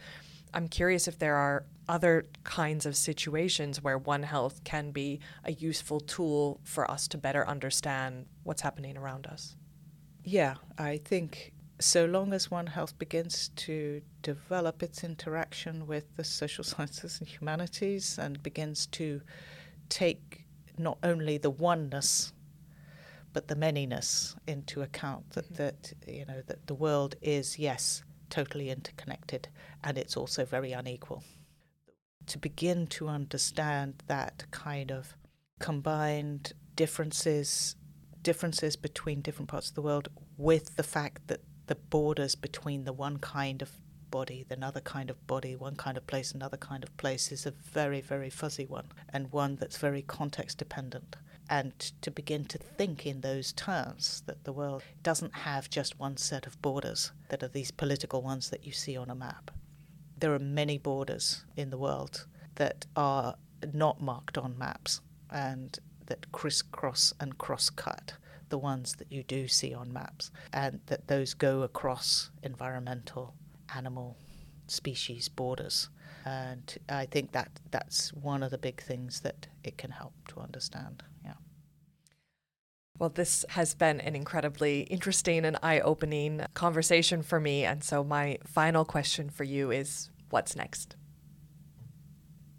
I'm 0.53 0.67
curious 0.67 1.07
if 1.07 1.17
there 1.17 1.35
are 1.35 1.65
other 1.89 2.27
kinds 2.43 2.85
of 2.85 2.95
situations 2.95 3.81
where 3.81 3.97
One 3.97 4.23
Health 4.23 4.63
can 4.63 4.91
be 4.91 5.19
a 5.43 5.51
useful 5.51 5.99
tool 5.99 6.59
for 6.63 6.89
us 6.89 7.07
to 7.09 7.17
better 7.17 7.47
understand 7.47 8.27
what's 8.43 8.61
happening 8.61 8.95
around 8.95 9.25
us. 9.25 9.55
Yeah, 10.23 10.55
I 10.77 10.97
think 10.97 11.52
so 11.79 12.05
long 12.05 12.33
as 12.33 12.51
One 12.51 12.67
Health 12.67 12.97
begins 12.97 13.49
to 13.55 14.01
develop 14.21 14.83
its 14.83 15.03
interaction 15.03 15.87
with 15.87 16.15
the 16.15 16.23
social 16.23 16.63
sciences 16.71 17.19
and 17.19 17.27
humanities 17.27 18.17
and 18.17 18.41
begins 18.41 18.85
to 18.87 19.21
take 19.89 20.45
not 20.77 20.97
only 21.03 21.37
the 21.37 21.49
oneness 21.49 22.33
but 23.31 23.47
the 23.47 23.55
manyness 23.55 24.35
into 24.47 24.81
account 24.81 25.31
that, 25.31 25.45
mm-hmm. 25.45 25.55
that 25.55 25.93
you 26.07 26.25
know 26.25 26.41
that 26.47 26.67
the 26.67 26.73
world 26.73 27.15
is 27.21 27.59
yes 27.59 28.03
totally 28.29 28.69
interconnected 28.69 29.47
and 29.83 29.97
it's 29.97 30.15
also 30.17 30.45
very 30.45 30.71
unequal 30.71 31.23
to 32.25 32.37
begin 32.37 32.87
to 32.87 33.07
understand 33.07 34.01
that 34.07 34.45
kind 34.51 34.91
of 34.91 35.15
combined 35.59 36.53
differences 36.75 37.75
differences 38.21 38.75
between 38.75 39.21
different 39.21 39.49
parts 39.49 39.69
of 39.69 39.75
the 39.75 39.81
world 39.81 40.07
with 40.37 40.75
the 40.77 40.83
fact 40.83 41.27
that 41.27 41.41
the 41.67 41.75
borders 41.75 42.35
between 42.35 42.83
the 42.83 42.93
one 42.93 43.17
kind 43.17 43.61
of 43.61 43.71
body, 44.11 44.45
the 44.47 44.55
another 44.55 44.81
kind 44.81 45.09
of 45.09 45.25
body, 45.25 45.55
one 45.55 45.75
kind 45.75 45.97
of 45.97 46.05
place, 46.05 46.31
another 46.31 46.57
kind 46.57 46.83
of 46.83 46.95
place 46.97 47.31
is 47.31 47.45
a 47.45 47.51
very, 47.51 47.99
very 47.99 48.29
fuzzy 48.29 48.65
one 48.65 48.85
and 49.09 49.31
one 49.31 49.55
that's 49.55 49.77
very 49.77 50.03
context 50.03 50.59
dependent. 50.59 51.15
And 51.49 51.77
to 52.01 52.11
begin 52.11 52.45
to 52.45 52.57
think 52.57 53.05
in 53.05 53.21
those 53.21 53.51
terms 53.53 54.23
that 54.27 54.43
the 54.43 54.53
world 54.53 54.83
doesn't 55.01 55.33
have 55.33 55.69
just 55.69 55.99
one 55.99 56.17
set 56.17 56.45
of 56.45 56.61
borders 56.61 57.11
that 57.29 57.43
are 57.43 57.47
these 57.47 57.71
political 57.71 58.21
ones 58.21 58.49
that 58.49 58.65
you 58.65 58.71
see 58.71 58.95
on 58.95 59.09
a 59.09 59.15
map. 59.15 59.51
There 60.17 60.33
are 60.33 60.39
many 60.39 60.77
borders 60.77 61.43
in 61.57 61.69
the 61.69 61.77
world 61.77 62.27
that 62.55 62.85
are 62.95 63.35
not 63.73 64.01
marked 64.01 64.37
on 64.37 64.57
maps 64.57 65.01
and 65.31 65.77
that 66.05 66.31
crisscross 66.31 67.13
and 67.19 67.37
cross-cut 67.37 68.13
the 68.49 68.57
ones 68.57 68.95
that 68.95 69.11
you 69.11 69.23
do 69.23 69.47
see 69.47 69.73
on 69.73 69.91
maps, 69.91 70.31
and 70.51 70.79
that 70.87 71.07
those 71.07 71.33
go 71.33 71.61
across 71.61 72.29
environmental, 72.41 73.35
animal, 73.75 74.17
species 74.67 75.29
borders. 75.29 75.89
And 76.25 76.77
I 76.87 77.05
think 77.05 77.31
that 77.33 77.59
that's 77.71 78.13
one 78.13 78.43
of 78.43 78.51
the 78.51 78.57
big 78.57 78.81
things 78.81 79.21
that 79.21 79.47
it 79.63 79.77
can 79.77 79.91
help 79.91 80.13
to 80.29 80.39
understand. 80.39 81.03
Yeah. 81.23 81.33
Well, 82.97 83.09
this 83.09 83.43
has 83.49 83.73
been 83.73 83.99
an 83.99 84.15
incredibly 84.15 84.81
interesting 84.81 85.45
and 85.45 85.57
eye 85.61 85.79
opening 85.79 86.45
conversation 86.53 87.23
for 87.23 87.39
me. 87.39 87.65
And 87.65 87.83
so, 87.83 88.03
my 88.03 88.37
final 88.45 88.85
question 88.85 89.29
for 89.29 89.43
you 89.43 89.71
is 89.71 90.09
what's 90.29 90.55
next? 90.55 90.95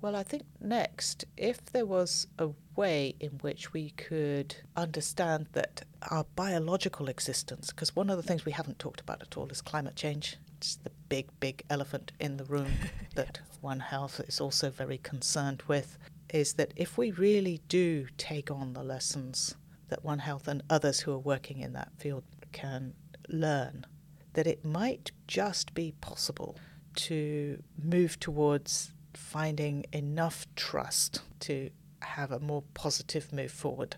Well, 0.04 0.16
I 0.16 0.22
think 0.22 0.42
next, 0.60 1.24
if 1.34 1.64
there 1.64 1.86
was 1.86 2.26
a 2.38 2.50
way 2.76 3.14
in 3.20 3.38
which 3.40 3.72
we 3.72 3.88
could 3.88 4.54
understand 4.76 5.46
that 5.52 5.84
our 6.10 6.26
biological 6.36 7.08
existence, 7.08 7.70
because 7.70 7.96
one 7.96 8.10
of 8.10 8.18
the 8.18 8.22
things 8.22 8.44
we 8.44 8.52
haven't 8.52 8.78
talked 8.78 9.00
about 9.00 9.22
at 9.22 9.38
all 9.38 9.48
is 9.48 9.62
climate 9.62 9.96
change. 9.96 10.36
It's 10.58 10.76
the 10.76 10.90
big, 11.08 11.28
big 11.40 11.62
elephant 11.70 12.12
in 12.20 12.36
the 12.36 12.44
room 12.44 12.70
that 13.14 13.40
One 13.62 13.80
Health 13.80 14.20
is 14.28 14.42
also 14.42 14.68
very 14.68 14.98
concerned 14.98 15.62
with, 15.68 15.96
is 16.34 16.52
that 16.52 16.74
if 16.76 16.98
we 16.98 17.10
really 17.10 17.62
do 17.68 18.06
take 18.18 18.50
on 18.50 18.74
the 18.74 18.84
lessons 18.84 19.54
that 19.88 20.04
One 20.04 20.18
Health 20.18 20.46
and 20.46 20.62
others 20.68 21.00
who 21.00 21.14
are 21.14 21.18
working 21.18 21.60
in 21.60 21.72
that 21.72 21.92
field 21.96 22.24
can 22.52 22.92
learn, 23.30 23.86
that 24.34 24.46
it 24.46 24.66
might 24.66 25.12
just 25.26 25.72
be 25.72 25.94
possible 26.02 26.58
to 26.96 27.62
move 27.82 28.20
towards 28.20 28.92
finding 29.16 29.86
enough 29.92 30.46
trust 30.56 31.22
to 31.40 31.70
have 32.00 32.30
a 32.30 32.40
more 32.40 32.62
positive 32.74 33.32
move 33.32 33.50
forward. 33.50 33.96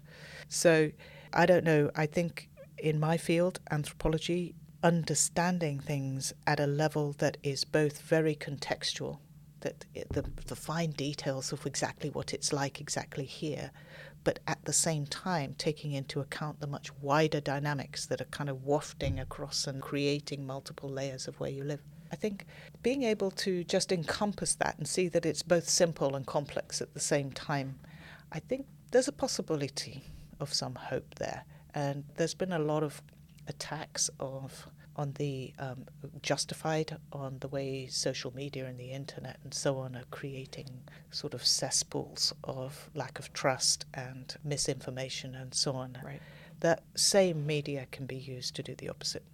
So 0.48 0.90
I 1.32 1.46
don't 1.46 1.64
know. 1.64 1.90
I 1.94 2.06
think 2.06 2.48
in 2.78 3.00
my 3.00 3.16
field, 3.16 3.60
anthropology, 3.70 4.54
understanding 4.82 5.80
things 5.80 6.32
at 6.46 6.60
a 6.60 6.66
level 6.66 7.14
that 7.18 7.36
is 7.42 7.64
both 7.64 8.02
very 8.02 8.34
contextual, 8.34 9.18
that 9.60 9.84
the, 10.10 10.24
the 10.46 10.56
fine 10.56 10.90
details 10.90 11.52
of 11.52 11.66
exactly 11.66 12.10
what 12.10 12.32
it's 12.32 12.52
like 12.52 12.80
exactly 12.80 13.24
here, 13.24 13.70
but 14.22 14.38
at 14.46 14.64
the 14.64 14.72
same 14.72 15.06
time 15.06 15.54
taking 15.58 15.92
into 15.92 16.20
account 16.20 16.60
the 16.60 16.66
much 16.66 16.92
wider 17.00 17.40
dynamics 17.40 18.06
that 18.06 18.20
are 18.20 18.26
kind 18.26 18.50
of 18.50 18.64
wafting 18.64 19.18
across 19.18 19.66
and 19.66 19.82
creating 19.82 20.46
multiple 20.46 20.88
layers 20.88 21.26
of 21.26 21.38
where 21.40 21.50
you 21.50 21.64
live. 21.64 21.82
I 22.12 22.16
think 22.16 22.46
being 22.82 23.02
able 23.02 23.30
to 23.32 23.64
just 23.64 23.92
encompass 23.92 24.54
that 24.56 24.78
and 24.78 24.86
see 24.86 25.08
that 25.08 25.26
it's 25.26 25.42
both 25.42 25.68
simple 25.68 26.14
and 26.14 26.26
complex 26.26 26.80
at 26.80 26.94
the 26.94 27.00
same 27.00 27.32
time, 27.32 27.78
I 28.32 28.38
think 28.38 28.66
there's 28.90 29.08
a 29.08 29.12
possibility 29.12 30.04
of 30.40 30.52
some 30.52 30.74
hope 30.74 31.16
there. 31.16 31.44
And 31.74 32.04
there's 32.16 32.34
been 32.34 32.52
a 32.52 32.58
lot 32.58 32.82
of 32.82 33.02
attacks 33.48 34.10
of 34.20 34.66
on 34.96 35.12
the 35.18 35.52
um, 35.58 35.84
justified 36.22 36.96
on 37.12 37.36
the 37.40 37.48
way 37.48 37.86
social 37.86 38.34
media 38.34 38.64
and 38.64 38.78
the 38.78 38.90
internet 38.90 39.38
and 39.44 39.52
so 39.52 39.78
on 39.78 39.94
are 39.94 40.04
creating 40.10 40.68
sort 41.10 41.34
of 41.34 41.44
cesspools 41.44 42.32
of 42.44 42.88
lack 42.94 43.18
of 43.18 43.32
trust 43.32 43.84
and 43.92 44.36
misinformation 44.42 45.34
and 45.34 45.54
so 45.54 45.72
on. 45.72 45.98
Right. 46.02 46.20
That 46.60 46.82
same 46.94 47.46
media 47.46 47.86
can 47.92 48.06
be 48.06 48.16
used 48.16 48.56
to 48.56 48.62
do 48.62 48.74
the 48.74 48.88
opposite. 48.88 49.24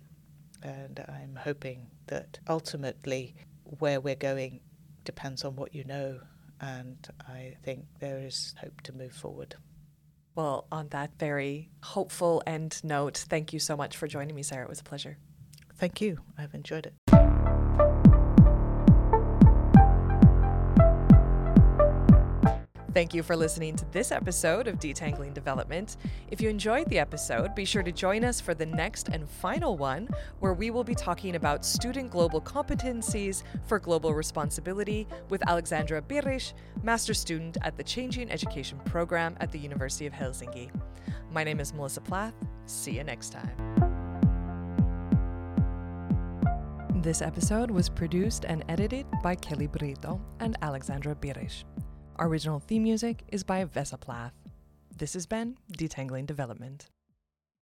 And 0.62 1.04
I'm 1.08 1.36
hoping 1.36 1.86
that 2.12 2.38
ultimately 2.48 3.34
where 3.78 4.00
we're 4.00 4.14
going 4.14 4.60
depends 5.04 5.44
on 5.44 5.56
what 5.56 5.74
you 5.74 5.84
know. 5.84 6.20
And 6.60 6.96
I 7.26 7.56
think 7.64 7.86
there 7.98 8.18
is 8.18 8.54
hope 8.60 8.80
to 8.82 8.92
move 8.92 9.12
forward. 9.12 9.56
Well, 10.34 10.66
on 10.70 10.88
that 10.88 11.10
very 11.18 11.70
hopeful 11.82 12.42
end 12.46 12.82
note, 12.84 13.24
thank 13.28 13.52
you 13.52 13.58
so 13.58 13.76
much 13.76 13.96
for 13.96 14.06
joining 14.06 14.34
me, 14.34 14.42
Sarah. 14.42 14.64
It 14.64 14.68
was 14.70 14.80
a 14.80 14.84
pleasure. 14.84 15.18
Thank 15.76 16.00
you. 16.00 16.20
I've 16.38 16.54
enjoyed 16.54 16.86
it. 16.86 16.94
Thank 22.94 23.14
you 23.14 23.22
for 23.22 23.34
listening 23.34 23.74
to 23.76 23.86
this 23.86 24.12
episode 24.12 24.68
of 24.68 24.78
Detangling 24.78 25.32
Development. 25.32 25.96
If 26.30 26.42
you 26.42 26.50
enjoyed 26.50 26.90
the 26.90 26.98
episode, 26.98 27.54
be 27.54 27.64
sure 27.64 27.82
to 27.82 27.90
join 27.90 28.22
us 28.22 28.38
for 28.38 28.52
the 28.52 28.66
next 28.66 29.08
and 29.08 29.26
final 29.26 29.78
one, 29.78 30.10
where 30.40 30.52
we 30.52 30.70
will 30.70 30.84
be 30.84 30.94
talking 30.94 31.36
about 31.36 31.64
student 31.64 32.10
global 32.10 32.38
competencies 32.38 33.44
for 33.66 33.78
global 33.78 34.12
responsibility 34.12 35.08
with 35.30 35.42
Alexandra 35.48 36.02
Birish, 36.02 36.52
master 36.82 37.14
student 37.14 37.56
at 37.62 37.78
the 37.78 37.82
Changing 37.82 38.30
Education 38.30 38.78
Program 38.84 39.38
at 39.40 39.50
the 39.50 39.58
University 39.58 40.04
of 40.04 40.12
Helsinki. 40.12 40.70
My 41.30 41.44
name 41.44 41.60
is 41.60 41.72
Melissa 41.72 42.02
Plath. 42.02 42.34
See 42.66 42.96
you 42.98 43.04
next 43.04 43.30
time. 43.30 43.56
This 46.96 47.22
episode 47.22 47.70
was 47.70 47.88
produced 47.88 48.44
and 48.44 48.62
edited 48.68 49.06
by 49.22 49.34
Kelly 49.36 49.66
Brito 49.66 50.20
and 50.40 50.58
Alexandra 50.60 51.14
Birish. 51.14 51.64
Our 52.22 52.28
original 52.28 52.60
theme 52.60 52.84
music 52.84 53.24
is 53.32 53.42
by 53.42 53.64
Vesa 53.64 53.98
Plath. 53.98 54.32
This 54.96 55.14
has 55.14 55.26
been 55.26 55.56
Detangling 55.76 56.24
Development. 56.24 56.88